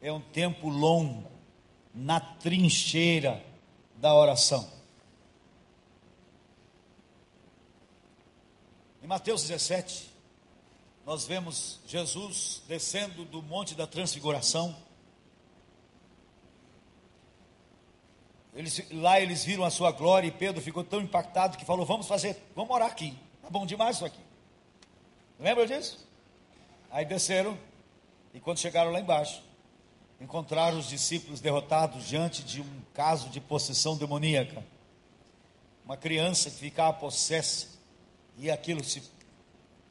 [0.00, 1.30] é um tempo longo
[1.94, 3.44] na trincheira
[3.96, 4.77] da oração.
[9.08, 10.06] Em Mateus 17,
[11.06, 14.76] nós vemos Jesus descendo do Monte da Transfiguração.
[18.54, 22.06] Eles, lá eles viram a sua glória e Pedro ficou tão impactado que falou: Vamos
[22.06, 23.18] fazer, vamos orar aqui.
[23.40, 24.20] Tá bom demais isso aqui.
[25.40, 26.06] Lembra disso?
[26.90, 27.58] Aí desceram,
[28.34, 29.42] e quando chegaram lá embaixo,
[30.20, 34.62] encontraram os discípulos derrotados diante de um caso de possessão demoníaca.
[35.82, 37.77] Uma criança que ficava possessa,
[38.38, 39.02] e aquilo se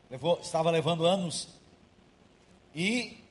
[0.10, 1.48] levou, estava levando anos,
[2.74, 3.24] e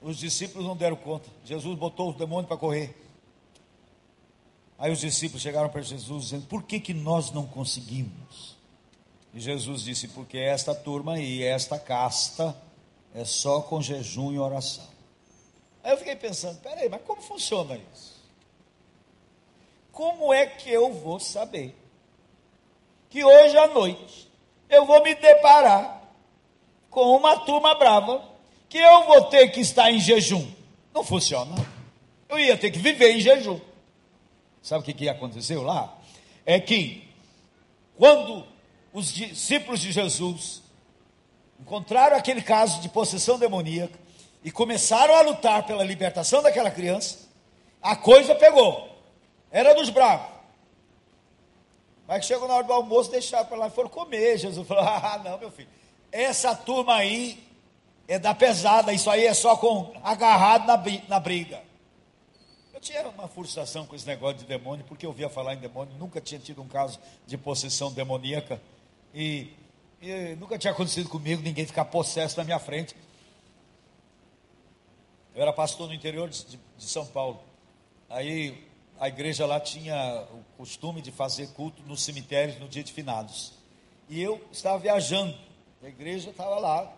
[0.00, 1.28] os discípulos não deram conta.
[1.44, 2.96] Jesus botou os demônios para correr.
[4.78, 8.56] Aí os discípulos chegaram para Jesus dizendo: Por que, que nós não conseguimos?
[9.34, 12.56] E Jesus disse: Porque esta turma aí, esta casta,
[13.14, 14.88] é só com jejum e oração.
[15.84, 18.22] Aí eu fiquei pensando: peraí, mas como funciona isso?
[19.90, 21.76] Como é que eu vou saber
[23.12, 24.26] que hoje à noite
[24.70, 26.02] eu vou me deparar
[26.88, 28.24] com uma turma brava
[28.70, 30.50] que eu vou ter que estar em jejum?
[30.94, 31.54] Não funciona.
[32.26, 33.60] Eu ia ter que viver em jejum.
[34.62, 35.94] Sabe o que, que aconteceu lá?
[36.46, 37.06] É que
[37.98, 38.46] quando
[38.94, 40.62] os discípulos de Jesus
[41.60, 43.98] encontraram aquele caso de possessão demoníaca
[44.42, 47.28] e começaram a lutar pela libertação daquela criança,
[47.82, 48.88] a coisa pegou.
[49.50, 50.31] Era dos bravos.
[52.06, 54.38] Mas chegou na hora do almoço, deixaram para lá e foram comer.
[54.38, 55.68] Jesus falou: Ah, não, meu filho,
[56.10, 57.42] essa turma aí
[58.08, 60.76] é da pesada, isso aí é só com agarrado na,
[61.08, 61.62] na briga.
[62.74, 65.94] Eu tinha uma frustração com esse negócio de demônio, porque eu ouvia falar em demônio,
[65.98, 68.60] nunca tinha tido um caso de possessão demoníaca.
[69.14, 69.52] E,
[70.00, 72.96] e nunca tinha acontecido comigo ninguém ficar possesso na minha frente.
[75.34, 77.40] Eu era pastor no interior de, de, de São Paulo.
[78.10, 78.66] Aí
[78.98, 83.52] a igreja lá tinha o costume de fazer culto nos cemitérios no dia de finados.
[84.08, 85.36] E eu estava viajando,
[85.82, 86.92] a igreja estava lá,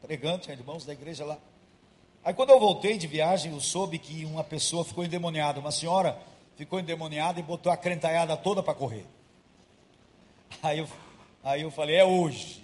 [0.00, 1.38] pregando, tinha irmãos da igreja lá.
[2.24, 6.18] Aí quando eu voltei de viagem, eu soube que uma pessoa ficou endemoniada, uma senhora
[6.56, 9.06] ficou endemoniada e botou a crentaiada toda para correr.
[10.62, 10.88] Aí eu,
[11.42, 12.62] aí eu falei, é hoje,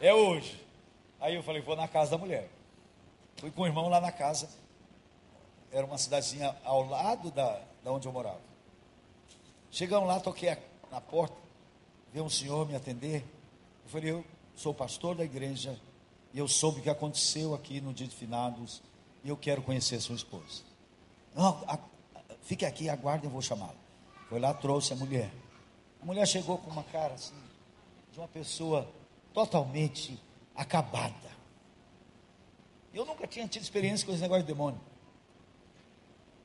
[0.00, 0.60] é hoje.
[1.20, 2.48] Aí eu falei, vou na casa da mulher.
[3.36, 4.48] Fui com o irmão lá na casa,
[5.72, 8.40] era uma cidadezinha ao lado da, da onde eu morava.
[9.70, 10.56] Chegamos lá, toquei
[10.90, 11.36] na porta,
[12.12, 13.24] veio um senhor me atender.
[13.84, 14.24] Eu falei, eu
[14.54, 15.78] sou pastor da igreja
[16.32, 18.82] e eu soube o que aconteceu aqui no dia de finados
[19.24, 20.62] e eu quero conhecer sua esposa.
[21.34, 21.78] Não, a,
[22.42, 23.74] fique aqui, aguarde, eu vou chamá-la.
[24.28, 25.32] Foi lá, trouxe a mulher.
[26.00, 27.34] A mulher chegou com uma cara assim,
[28.12, 28.88] de uma pessoa
[29.32, 30.18] totalmente
[30.54, 31.32] acabada.
[32.92, 34.80] Eu nunca tinha tido experiência com esse negócio de demônio.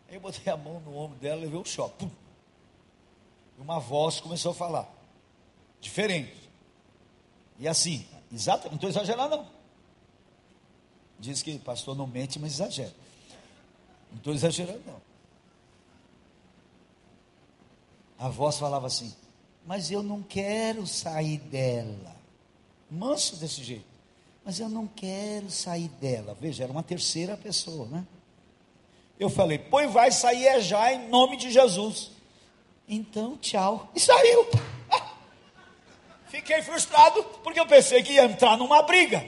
[0.07, 2.05] Aí eu botei a mão no ombro dela, levei um choque.
[2.05, 2.11] Pum.
[3.57, 4.87] Uma voz começou a falar.
[5.81, 6.49] Diferente.
[7.59, 9.47] E assim, exato, não estou exagerando não.
[11.19, 12.93] Diz que pastor não mente, mas exagera.
[14.11, 15.01] Não estou exagerando não.
[18.19, 19.13] A voz falava assim,
[19.65, 22.15] mas eu não quero sair dela.
[22.89, 23.85] Manso desse jeito.
[24.45, 26.35] Mas eu não quero sair dela.
[26.39, 28.07] Veja, era uma terceira pessoa, né?
[29.19, 32.11] Eu falei, pois vai sair é já em nome de Jesus.
[32.87, 33.91] Então, tchau.
[33.95, 34.47] E saiu.
[36.27, 39.25] Fiquei frustrado porque eu pensei que ia entrar numa briga.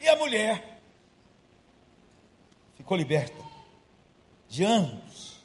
[0.00, 0.80] E a mulher
[2.76, 3.42] ficou liberta
[4.48, 5.40] de anos.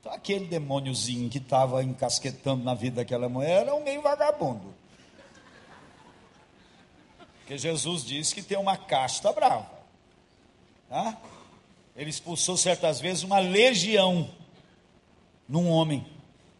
[0.00, 4.74] Então, aquele demôniozinho que estava encasquetando na vida daquela mulher era um meio vagabundo.
[7.38, 9.81] Porque Jesus disse que tem uma casta brava.
[10.92, 11.16] Tá?
[11.96, 14.28] Ele expulsou certas vezes uma legião
[15.48, 16.06] num homem.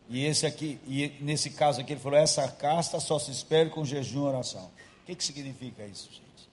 [0.09, 3.85] E esse aqui, e nesse caso aqui, ele falou: essa casta só se espera com
[3.85, 4.71] jejum e oração.
[5.03, 6.49] O que, que significa isso, gente?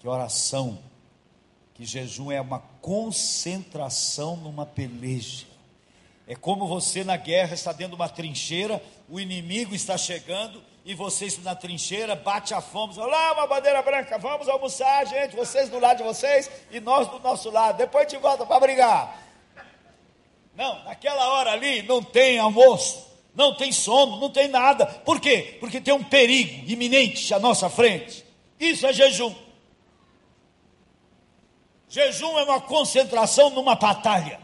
[0.00, 0.76] Que oração,
[1.72, 5.46] que jejum é uma concentração numa peleja.
[6.26, 10.94] É como você na guerra está dentro de uma trincheira, o inimigo está chegando e
[10.94, 15.78] vocês na trincheira, bate a fome, olá, uma bandeira branca, vamos almoçar, gente, vocês do
[15.78, 19.22] lado de vocês e nós do nosso lado, depois de volta para brigar.
[20.56, 24.84] Não, naquela hora ali não tem almoço, não tem sono, não tem nada.
[24.86, 25.56] Por quê?
[25.60, 28.24] Porque tem um perigo iminente à nossa frente.
[28.58, 29.34] Isso é jejum.
[31.88, 34.40] Jejum é uma concentração numa batalha.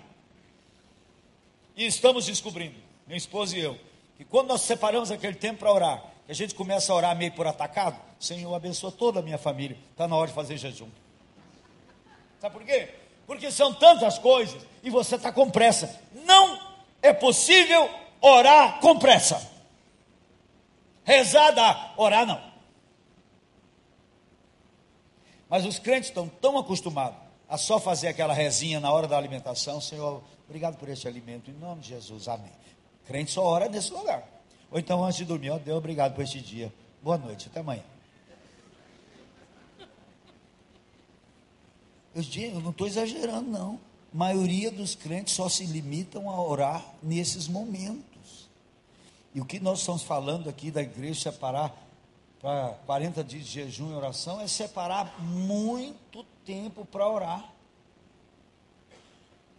[1.76, 2.76] E estamos descobrindo,
[3.06, 3.78] minha esposa e eu,
[4.16, 7.46] que quando nós separamos aquele tempo para orar, a gente começa a orar meio por
[7.46, 9.78] atacado, Senhor, abençoa toda a minha família.
[9.92, 10.88] Está na hora de fazer jejum.
[12.38, 12.94] Sabe por quê?
[13.26, 15.98] Porque são tantas coisas e você está com pressa.
[16.26, 16.60] Não
[17.00, 17.88] é possível
[18.20, 19.50] orar com pressa.
[21.02, 22.48] Rezar dá, orar não.
[25.48, 27.18] Mas os crentes estão tão acostumados
[27.48, 29.80] a só fazer aquela rezinha na hora da alimentação.
[29.80, 31.50] Senhor, obrigado por este alimento.
[31.50, 32.52] Em nome de Jesus, amém.
[33.06, 34.37] Crente só ora nesse lugar.
[34.70, 36.72] Ou então antes de dormir, ó Deus, obrigado por este dia.
[37.02, 37.82] Boa noite, até amanhã.
[42.14, 43.80] Eu, eu não estou exagerando, não.
[44.12, 48.48] A maioria dos crentes só se limitam a orar nesses momentos.
[49.34, 51.72] E o que nós estamos falando aqui da igreja separar
[52.40, 57.52] para 40 dias de jejum e oração é separar muito tempo para orar.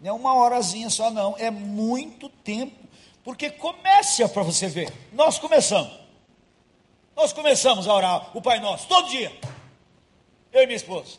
[0.02, 2.89] Não é uma horazinha só, não, é muito tempo.
[3.24, 4.92] Porque comece para você ver.
[5.12, 6.00] Nós começamos.
[7.16, 9.32] Nós começamos a orar o Pai Nosso todo dia.
[10.52, 11.18] Eu e minha esposa.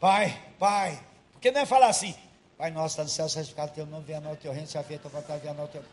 [0.00, 1.00] Pai, Pai.
[1.32, 2.14] Porque não é falar assim.
[2.56, 5.10] Pai nosso, está no céu, santificado teu nome, venha o teu reino, seja feita a
[5.10, 5.84] vontade, venha o teu...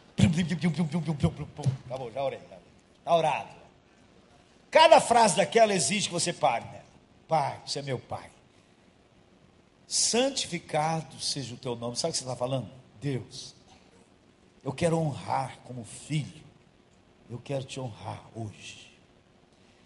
[1.86, 2.40] Acabou, já orei.
[2.40, 3.50] Está orado.
[4.72, 6.64] Cada frase daquela exige que você pare.
[6.66, 6.82] Né?
[7.28, 8.30] Pai, você é meu Pai.
[9.86, 11.98] Santificado seja o teu nome.
[11.98, 12.70] Sabe o que você está falando?
[13.04, 13.54] Deus,
[14.64, 16.42] eu quero honrar como filho,
[17.30, 18.94] eu quero te honrar hoje.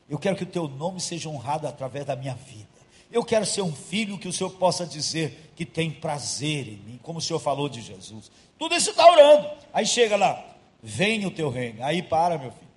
[0.07, 2.68] Eu quero que o teu nome seja honrado através da minha vida.
[3.11, 6.99] Eu quero ser um filho que o Senhor possa dizer que tem prazer em mim,
[7.01, 8.30] como o Senhor falou de Jesus.
[8.59, 9.49] Tudo isso está orando.
[9.74, 11.84] Aí chega lá, vem o teu reino.
[11.84, 12.68] Aí para, meu filho.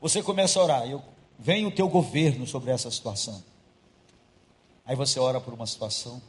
[0.00, 0.90] Você começa a orar.
[0.90, 1.02] Eu,
[1.38, 3.42] vem o teu governo sobre essa situação.
[4.84, 6.20] Aí você ora por uma situação.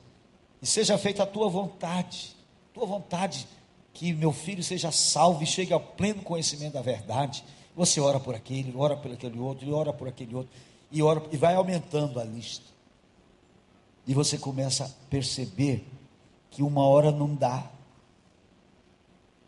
[0.61, 2.38] E seja feita a tua vontade
[2.79, 3.47] tua vontade
[3.93, 7.43] que meu filho seja salvo e chegue ao pleno conhecimento da verdade.
[7.75, 10.51] Você ora por aquele, ora por aquele outro, e ora por aquele outro,
[10.89, 12.65] e ora e vai aumentando a lista.
[14.07, 15.85] E você começa a perceber
[16.49, 17.69] que uma hora não dá.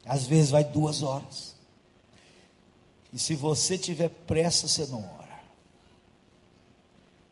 [0.05, 1.55] Às vezes vai duas horas.
[3.13, 5.39] E se você tiver pressa, você não ora.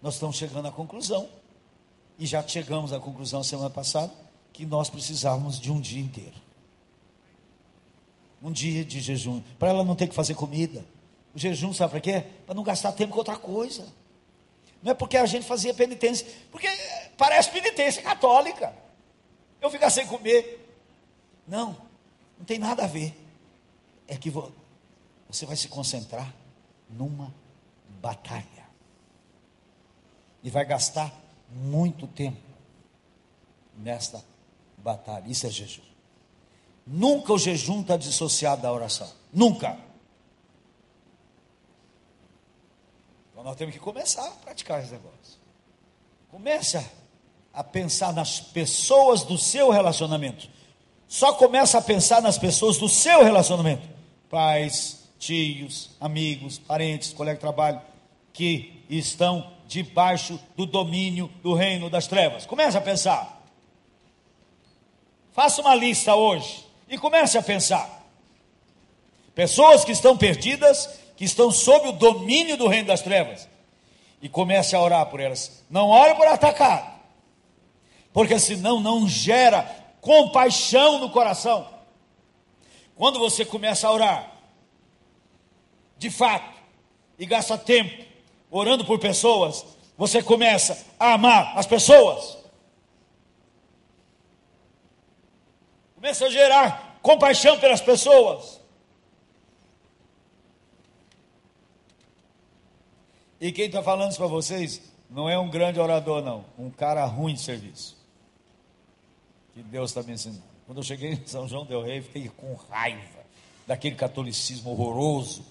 [0.01, 1.27] Nós estamos chegando à conclusão,
[2.17, 4.13] e já chegamos à conclusão semana passada,
[4.53, 6.35] que nós precisávamos de um dia inteiro.
[8.41, 10.85] Um dia de jejum, para ela não ter que fazer comida.
[11.33, 12.25] O jejum, sabe para quê?
[12.45, 13.87] Para não gastar tempo com outra coisa.
[14.81, 16.67] Não é porque a gente fazia penitência, porque
[17.17, 18.73] parece penitência católica.
[19.61, 20.65] Eu ficar sem comer.
[21.47, 21.75] Não,
[22.37, 23.13] não tem nada a ver.
[24.07, 24.31] É que
[25.27, 26.33] você vai se concentrar
[26.89, 27.33] numa
[28.01, 28.45] batalha.
[30.41, 31.13] E vai gastar
[31.51, 32.39] muito tempo
[33.77, 34.23] nesta
[34.84, 35.25] batalha.
[35.27, 35.82] Isso é jejum.
[36.86, 39.09] Nunca o jejum está dissociado da oração.
[39.32, 39.77] Nunca.
[43.32, 45.39] Então nós temos que começar a praticar esse negócio.
[46.32, 46.84] Começa
[47.53, 50.49] a pensar nas pessoas do seu relacionamento.
[51.07, 53.88] Só começa a pensar nas pessoas do seu relacionamento.
[54.30, 57.82] Pais, tios, amigos, parentes, colegas de trabalho,
[58.32, 62.45] que estão debaixo do domínio do reino das trevas.
[62.45, 63.38] Comece a pensar.
[65.32, 68.03] Faça uma lista hoje e comece a pensar.
[69.36, 73.45] Pessoas que estão perdidas que estão sob o domínio do reino das trevas.
[74.21, 75.63] E comece a orar por elas.
[75.69, 76.89] Não ore por atacado,
[78.13, 79.63] porque senão não gera
[79.99, 81.67] compaixão no coração.
[82.95, 84.32] Quando você começa a orar,
[85.97, 86.57] de fato,
[87.17, 88.05] e gasta tempo
[88.49, 89.65] orando por pessoas,
[89.97, 92.38] você começa a amar as pessoas.
[95.99, 98.61] Começa a gerar compaixão pelas pessoas.
[103.41, 106.45] E quem está falando isso para vocês não é um grande orador, não.
[106.57, 107.97] Um cara ruim de serviço.
[109.53, 110.41] Que Deus está me ensinando.
[110.65, 113.19] Quando eu cheguei em São João Del Rey, fiquei com raiva
[113.67, 115.45] daquele catolicismo horroroso.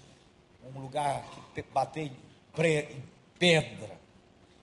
[0.74, 2.11] Um lugar que bater
[2.59, 3.03] em
[3.38, 3.99] pedra.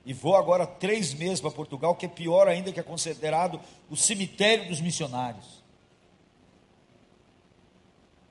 [0.04, 3.96] E vou agora três meses para Portugal, que é pior ainda que é considerado o
[3.96, 5.64] cemitério dos missionários.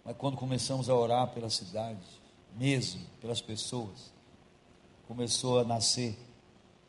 [0.05, 1.99] Mas quando começamos a orar pela cidade,
[2.57, 4.13] mesmo pelas pessoas,
[5.09, 6.19] começou a nascer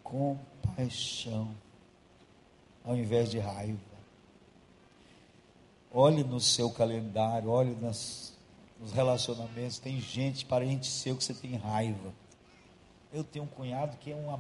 [0.04, 1.56] compaixão
[2.84, 3.80] ao invés de raiva.
[5.92, 8.34] Olhe no seu calendário, olhe nas,
[8.80, 9.80] nos relacionamentos.
[9.80, 12.14] Tem gente, parente seu, que você tem raiva.
[13.14, 14.38] Eu tenho um cunhado que é um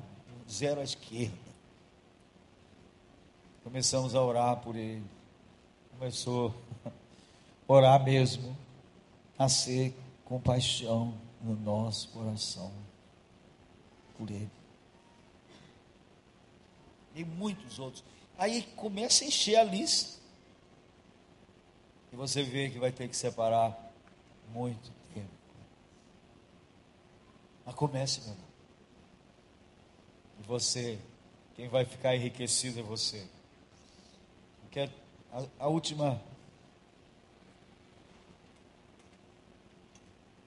[0.49, 1.55] zero à esquerda.
[3.63, 5.03] Começamos a orar por ele.
[5.97, 6.53] Começou
[6.85, 6.91] a
[7.67, 8.55] orar mesmo,
[9.37, 12.71] a ser compaixão no nosso coração
[14.17, 14.51] por ele.
[17.13, 18.03] E muitos outros.
[18.37, 20.19] Aí começa a encher a lista.
[22.11, 23.77] E você vê que vai ter que separar
[24.53, 25.29] muito tempo.
[27.65, 28.45] Mas comece, meu irmão.
[30.39, 30.99] E você,
[31.55, 33.25] quem vai ficar enriquecido é você.
[34.61, 34.89] Porque
[35.31, 36.21] a, a última.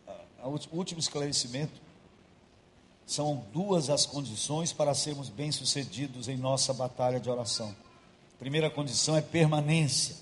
[0.07, 1.81] A, a, o último esclarecimento
[3.07, 7.75] são duas as condições para sermos bem-sucedidos em nossa batalha de oração.
[8.39, 10.17] Primeira condição é permanência.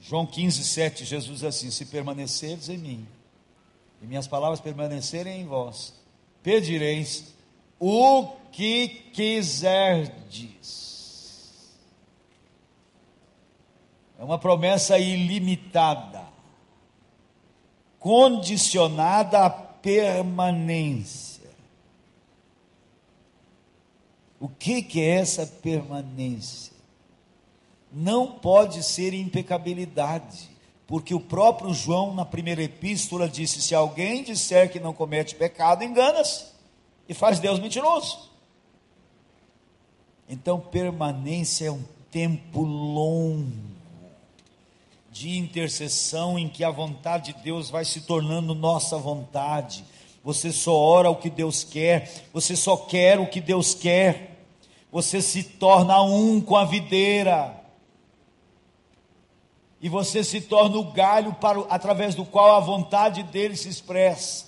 [0.00, 3.06] João 15, 7, Jesus diz assim: Se permaneceres em mim,
[4.02, 5.94] e minhas palavras permanecerem em vós,
[6.42, 7.34] pedireis
[7.78, 10.76] o que quiserdes.
[14.18, 16.24] É uma promessa ilimitada,
[18.06, 21.50] condicionada à permanência.
[24.38, 26.72] O que, que é essa permanência?
[27.92, 30.48] Não pode ser impecabilidade,
[30.86, 35.82] porque o próprio João, na primeira epístola, disse: se alguém disser que não comete pecado,
[35.82, 36.46] engana-se
[37.08, 38.30] e faz Deus mentiroso.
[40.28, 41.82] Então, permanência é um
[42.12, 43.65] tempo longo
[45.18, 49.84] de intercessão em que a vontade de Deus vai se tornando nossa vontade
[50.26, 54.44] você só ora o que Deus quer, você só quer o que Deus quer,
[54.90, 57.54] você se torna um com a videira,
[59.80, 64.46] e você se torna o galho para, através do qual a vontade dele se expressa.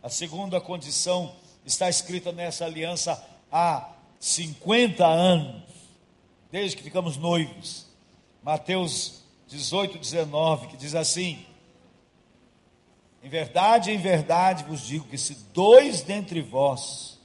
[0.00, 1.34] A segunda condição
[1.66, 3.20] está escrita nessa aliança
[3.50, 3.88] há
[4.20, 5.64] 50 anos,
[6.48, 7.88] desde que ficamos noivos.
[8.40, 9.21] Mateus
[9.52, 11.44] 18, 19, que diz assim:
[13.22, 17.20] em verdade, em verdade vos digo que se dois dentre vós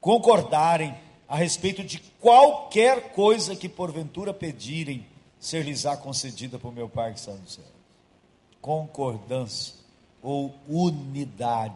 [0.00, 0.94] concordarem
[1.28, 5.06] a respeito de qualquer coisa que porventura pedirem,
[5.38, 7.64] ser-lhes-á concedida por meu Pai que está no céu.
[8.60, 9.74] Concordância
[10.22, 11.74] ou unidade.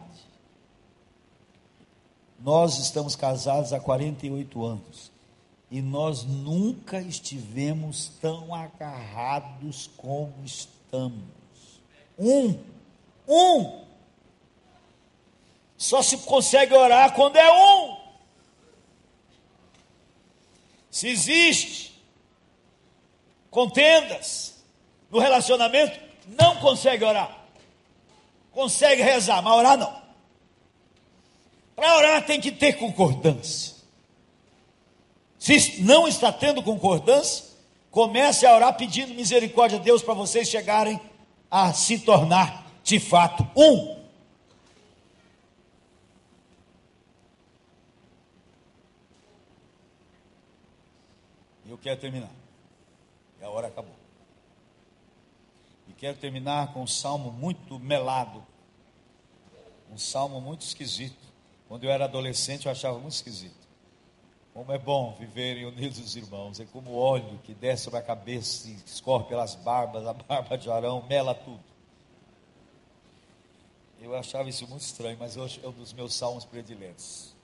[2.39, 5.16] Nós estamos casados há 48 anos
[5.69, 11.23] e nós nunca estivemos tão agarrados como estamos.
[12.17, 12.57] Um,
[13.27, 13.85] um.
[15.77, 17.97] Só se consegue orar quando é um.
[20.89, 22.01] Se existe
[23.51, 24.55] contendas
[25.11, 27.45] no relacionamento, não consegue orar.
[28.51, 30.01] Consegue rezar, mas orar não.
[31.75, 33.76] Para orar tem que ter concordância.
[35.37, 37.45] Se não está tendo concordância,
[37.91, 40.99] comece a orar pedindo misericórdia a Deus para vocês chegarem
[41.49, 43.97] a se tornar de fato um.
[51.69, 52.31] Eu quero terminar.
[53.39, 53.95] E a hora acabou.
[55.87, 58.43] E quero terminar com um salmo muito melado.
[59.91, 61.27] Um salmo muito esquisito.
[61.67, 63.66] Quando eu era adolescente, eu achava muito esquisito.
[64.57, 66.59] Como é bom viverem unidos os irmãos.
[66.59, 70.57] É como o óleo que desce sobre a cabeça e escorre pelas barbas, a barba
[70.57, 71.59] de Arão, mela tudo.
[74.01, 77.35] Eu achava isso muito estranho, mas hoje é um dos meus salmos prediletos.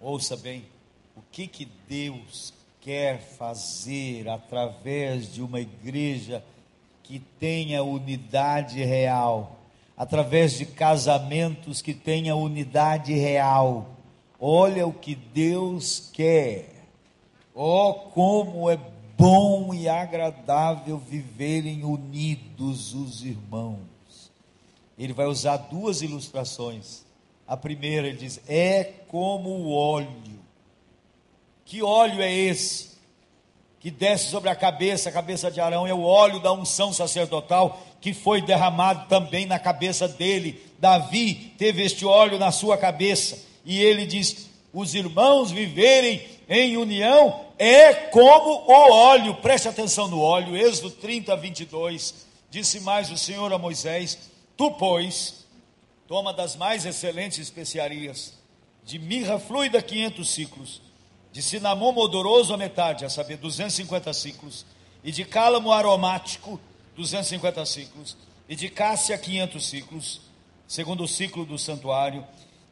[0.00, 0.64] Ouça bem,
[1.14, 6.42] o que que Deus quer fazer através de uma igreja
[7.02, 9.58] que tenha unidade real,
[9.94, 13.93] através de casamentos que tenha unidade real
[14.46, 16.68] Olha o que Deus quer.
[17.54, 18.78] Oh, como é
[19.16, 24.30] bom e agradável viverem unidos os irmãos.
[24.98, 27.06] Ele vai usar duas ilustrações.
[27.48, 30.38] A primeira ele diz: é como o óleo.
[31.64, 32.98] Que óleo é esse?
[33.80, 37.80] Que desce sobre a cabeça, a cabeça de Arão, é o óleo da unção sacerdotal
[37.98, 40.62] que foi derramado também na cabeça dele.
[40.78, 47.44] Davi teve este óleo na sua cabeça e ele diz: os irmãos viverem em união
[47.58, 52.26] é como o óleo, preste atenção no óleo, Êxodo 30, 22.
[52.50, 54.18] Disse mais o Senhor a Moisés:
[54.56, 55.46] Tu, pois,
[56.06, 58.34] toma das mais excelentes especiarias,
[58.84, 60.82] de mirra fluida 500 ciclos,
[61.32, 64.66] de cinamomo odoroso a metade, a saber, 250 ciclos,
[65.02, 66.60] e de cálamo aromático,
[66.96, 68.16] 250 ciclos,
[68.48, 70.20] e de cássia 500 ciclos,
[70.66, 72.24] segundo o ciclo do santuário,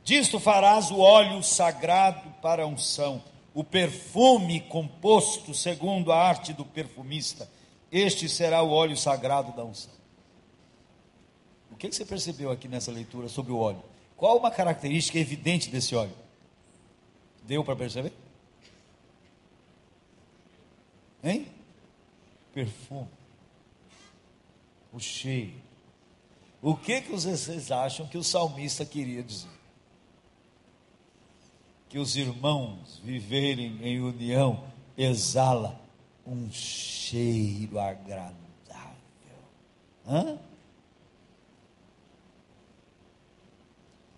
[0.05, 3.23] Disto farás o óleo sagrado para a unção,
[3.55, 7.49] o perfume composto segundo a arte do perfumista.
[7.91, 9.93] Este será o óleo sagrado da unção.
[11.71, 13.83] O que você percebeu aqui nessa leitura sobre o óleo?
[14.17, 16.17] Qual uma característica evidente desse óleo?
[17.45, 18.13] Deu para perceber?
[21.23, 21.47] Hein?
[22.53, 23.09] Perfume.
[24.93, 25.55] O cheiro.
[26.61, 29.62] O que, que vocês acham que o salmista queria dizer?
[31.93, 34.65] Que os irmãos viverem em união
[34.97, 35.79] exala
[36.27, 38.35] um cheiro agradável.
[40.09, 40.39] Hã?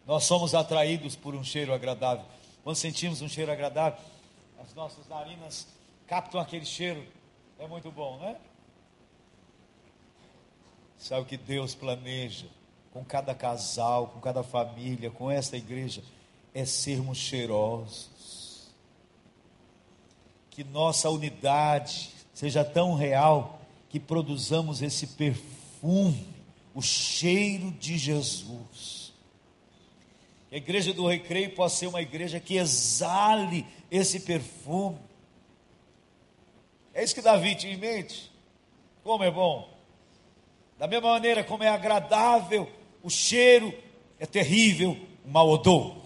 [0.07, 2.25] Nós somos atraídos por um cheiro agradável.
[2.62, 3.99] Quando sentimos um cheiro agradável,
[4.62, 5.66] as nossas narinas
[6.07, 7.05] captam aquele cheiro.
[7.59, 8.37] É muito bom, né?
[10.97, 12.47] Sabe o que Deus planeja
[12.93, 16.05] com cada casal, com cada família, com esta igreja?
[16.55, 18.70] É sermos cheirosos.
[20.50, 26.28] Que nossa unidade seja tão real que produzamos esse perfume,
[26.72, 29.12] o cheiro de Jesus.
[30.48, 34.98] Que a igreja do recreio possa ser uma igreja que exale esse perfume.
[36.92, 38.30] É isso que Davi tinha em mente.
[39.02, 39.68] Como é bom.
[40.78, 42.70] Da mesma maneira como é agradável,
[43.02, 43.74] o cheiro
[44.20, 46.03] é terrível, o mau odor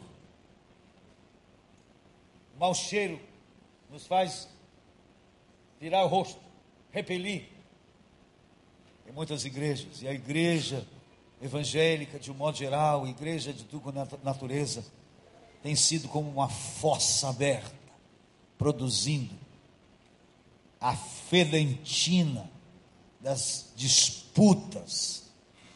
[2.59, 3.21] mau cheiro
[3.91, 4.49] nos faz
[5.81, 6.41] virar o rosto,
[6.91, 7.49] repelir.
[9.07, 10.87] Em muitas igrejas, e a igreja
[11.41, 13.93] evangélica, de um modo geral, a igreja de tudo
[14.23, 14.85] natureza,
[15.63, 17.75] tem sido como uma fossa aberta,
[18.59, 19.35] produzindo
[20.81, 22.51] a fedentina
[23.21, 25.25] das disputas,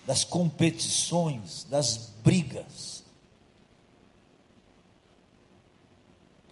[0.05, 2.92] das competições, das brigas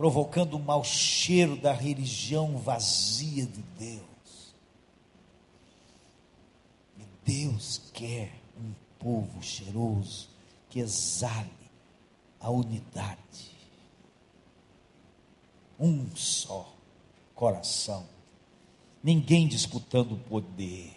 [0.00, 4.54] provocando o mau cheiro da religião vazia de Deus.
[6.96, 10.30] E Deus quer um povo cheiroso
[10.70, 11.50] que exale
[12.40, 13.18] a unidade.
[15.78, 16.74] um só
[17.34, 18.06] coração.
[19.02, 20.94] Ninguém disputando poder.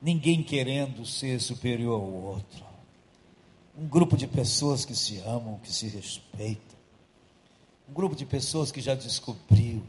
[0.00, 2.64] Ninguém querendo ser superior ao outro.
[3.76, 6.67] Um grupo de pessoas que se amam, que se respeitam.
[7.88, 9.82] Um grupo de pessoas que já descobriu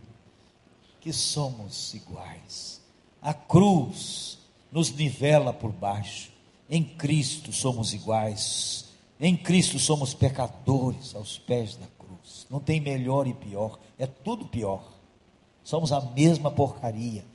[1.02, 2.82] que somos iguais.
[3.22, 4.38] A cruz
[4.72, 6.32] nos nivela por baixo.
[6.70, 8.86] Em Cristo somos iguais.
[9.20, 12.48] Em Cristo somos pecadores aos pés da cruz.
[12.50, 14.94] Não tem melhor e pior, é tudo pior.
[15.64, 17.26] Somos a mesma porcaria,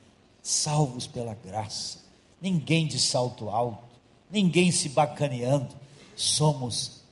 [0.41, 1.99] salvos pela graça.
[2.41, 3.95] Ninguém de salto alto,
[4.31, 5.75] ninguém se bacaneando.
[6.15, 7.03] Somos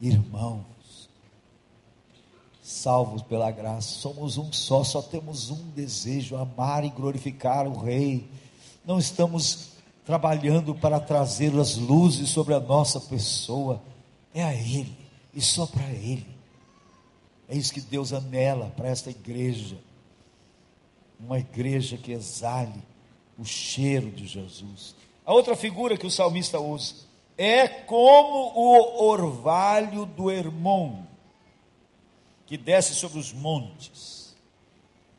[0.00, 0.64] irmãos,
[2.66, 3.88] salvos pela graça.
[3.88, 8.28] Somos um só, só temos um desejo: amar e glorificar o Rei.
[8.84, 9.68] Não estamos
[10.04, 13.82] trabalhando para trazer as luzes sobre a nossa pessoa,
[14.32, 14.96] é a Ele
[15.34, 16.26] e só para Ele.
[17.48, 19.76] É isso que Deus anela para esta igreja
[21.18, 22.82] uma igreja que exale
[23.38, 24.94] o cheiro de Jesus.
[25.24, 26.94] A outra figura que o salmista usa
[27.36, 31.02] é como o orvalho do Hermon,
[32.46, 34.34] que desce sobre os montes.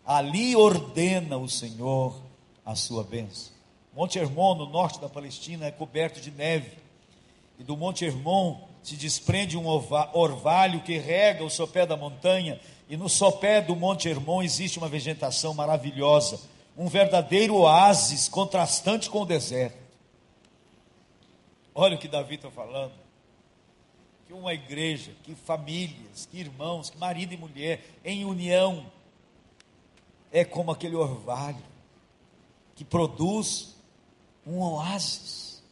[0.05, 2.15] Ali ordena o Senhor
[2.65, 3.53] a sua bênção.
[3.93, 6.71] Monte Hermon, no norte da Palestina, é coberto de neve.
[7.59, 12.59] E do Monte Hermon se desprende um orvalho que rega o sopé da montanha
[12.89, 16.39] e no sopé do Monte Hermon existe uma vegetação maravilhosa,
[16.78, 19.78] um verdadeiro oásis contrastante com o deserto.
[21.75, 22.93] Olha o que Davi está falando.
[24.28, 28.91] Que uma igreja, que famílias, que irmãos, que marido e mulher em união
[30.32, 31.63] é como aquele orvalho
[32.75, 33.75] que produz
[34.45, 35.63] um oásis.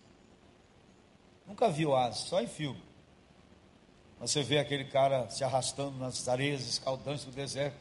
[1.45, 2.81] Nunca vi oásis, só em filme.
[4.19, 7.77] Você vê aquele cara se arrastando nas areias escaldantes do deserto,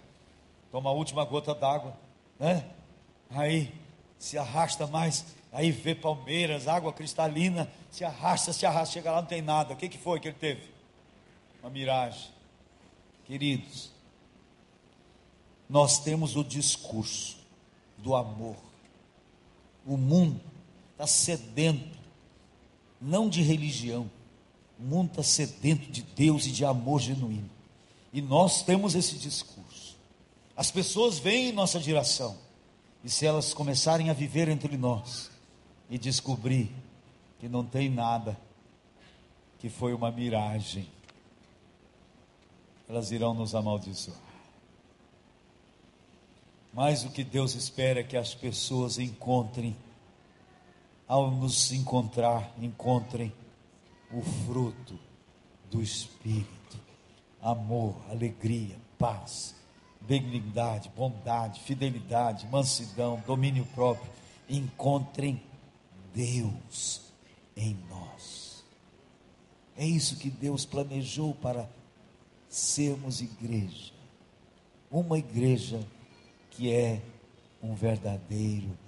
[0.70, 1.96] toma a última gota d'água,
[2.38, 2.68] né?
[3.30, 3.72] Aí
[4.18, 5.24] se arrasta mais,
[5.54, 9.72] aí vê palmeiras, água cristalina, se arrasta, se arrasta, chega lá não tem nada.
[9.72, 10.62] O que, que foi que ele teve?
[11.62, 12.28] Uma miragem.
[13.24, 13.92] Queridos,
[15.70, 17.36] nós temos o discurso
[17.96, 18.56] do amor.
[19.86, 20.40] O mundo
[20.90, 21.98] está sedento,
[23.00, 24.10] não de religião,
[24.78, 27.48] o mundo está sedento de Deus e de amor genuíno.
[28.12, 29.96] E nós temos esse discurso.
[30.56, 32.36] As pessoas vêm em nossa direção.
[33.04, 35.33] E se elas começarem a viver entre nós
[35.88, 36.70] e descobrir
[37.38, 38.38] que não tem nada,
[39.58, 40.88] que foi uma miragem,
[42.88, 44.18] elas irão nos amaldiçoar.
[46.72, 49.76] Mas o que Deus espera é que as pessoas encontrem,
[51.06, 53.32] ao nos encontrar, encontrem
[54.10, 54.98] o fruto
[55.70, 56.78] do Espírito:
[57.40, 59.54] amor, alegria, paz,
[60.00, 64.10] benignidade, bondade, fidelidade, mansidão, domínio próprio.
[64.48, 65.40] Encontrem
[66.14, 67.02] Deus
[67.56, 68.64] em nós.
[69.76, 71.68] É isso que Deus planejou para
[72.48, 73.92] sermos igreja.
[74.90, 75.84] Uma igreja
[76.50, 77.02] que é
[77.60, 78.78] um verdadeiro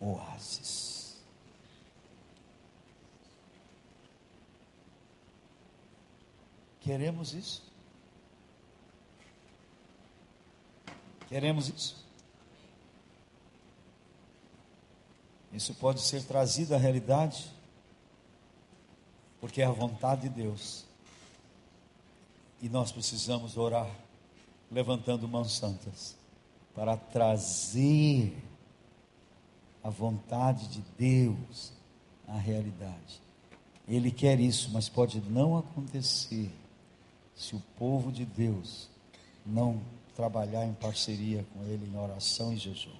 [0.00, 1.16] oásis.
[6.80, 7.62] Queremos isso?
[11.28, 12.03] Queremos isso?
[15.54, 17.48] Isso pode ser trazido à realidade,
[19.40, 20.84] porque é a vontade de Deus.
[22.60, 23.88] E nós precisamos orar,
[24.68, 26.16] levantando mãos santas,
[26.74, 28.36] para trazer
[29.82, 31.72] a vontade de Deus
[32.26, 33.22] à realidade.
[33.86, 36.50] Ele quer isso, mas pode não acontecer
[37.36, 38.88] se o povo de Deus
[39.46, 39.80] não
[40.16, 42.96] trabalhar em parceria com Ele em oração e jejum.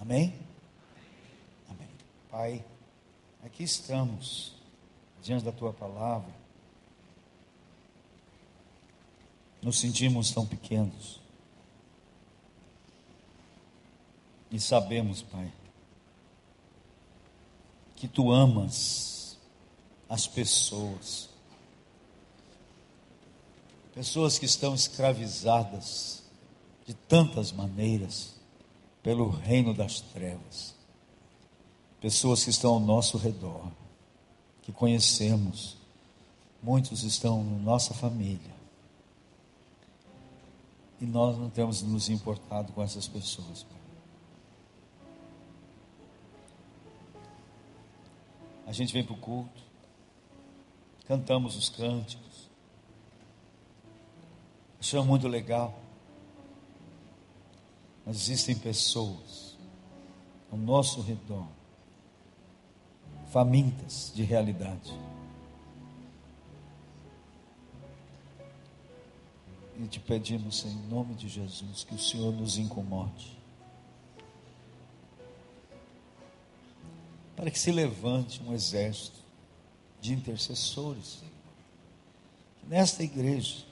[0.00, 0.34] Amém?
[2.30, 2.64] Pai,
[3.44, 4.54] aqui estamos,
[5.22, 6.32] diante da Tua palavra,
[9.62, 11.20] nos sentimos tão pequenos.
[14.50, 15.52] E sabemos, Pai,
[17.96, 19.38] que Tu amas
[20.08, 21.28] as pessoas
[23.96, 26.22] Pessoas que estão escravizadas
[26.84, 28.34] de tantas maneiras
[29.02, 30.75] pelo reino das trevas.
[32.00, 33.70] Pessoas que estão ao nosso redor,
[34.62, 35.76] que conhecemos,
[36.62, 38.54] muitos estão na nossa família.
[41.00, 43.66] E nós não temos nos importado com essas pessoas.
[48.66, 49.62] A gente vem para o culto,
[51.06, 52.26] cantamos os cânticos,
[54.94, 55.74] é muito legal.
[58.04, 59.56] Mas existem pessoas
[60.50, 61.48] ao nosso redor,
[63.30, 64.92] famintas de realidade.
[69.78, 73.36] E te pedimos, em nome de Jesus, que o Senhor nos incomode.
[77.36, 79.18] Para que se levante um exército
[80.00, 81.22] de intercessores.
[82.66, 83.64] Nesta igreja,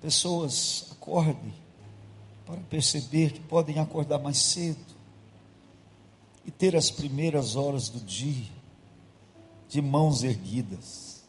[0.00, 1.54] pessoas acordem
[2.46, 4.97] para perceber que podem acordar mais cedo
[6.48, 8.50] e ter as primeiras horas do dia
[9.68, 11.22] de mãos erguidas,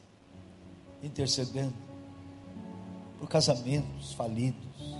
[1.03, 1.73] intercedendo
[3.19, 4.95] por casamentos falidos,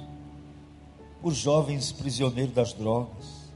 [1.21, 3.47] por jovens prisioneiros das drogas,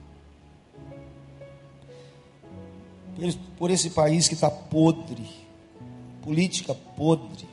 [3.58, 5.30] por esse país que está podre,
[6.22, 7.46] política podre,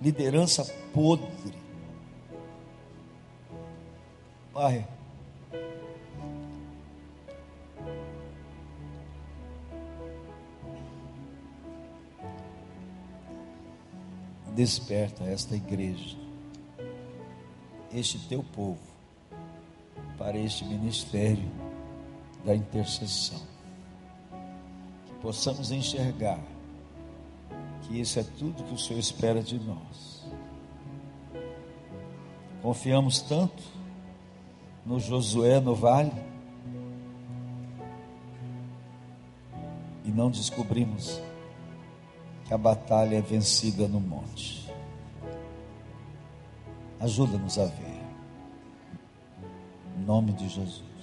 [0.00, 0.64] liderança
[0.94, 1.58] podre.
[4.54, 4.88] Pai,
[14.54, 16.16] desperta esta igreja,
[17.92, 18.78] este teu povo,
[20.16, 21.50] para este ministério
[22.44, 23.40] da intercessão.
[25.06, 26.40] Que possamos enxergar
[27.82, 30.24] que isso é tudo que o Senhor espera de nós.
[32.62, 33.62] Confiamos tanto
[34.86, 36.12] no Josué no vale
[40.04, 41.20] e não descobrimos
[42.44, 44.70] que a batalha é vencida no monte.
[47.00, 48.02] Ajuda-nos a ver.
[49.96, 50.93] Em nome de Jesus.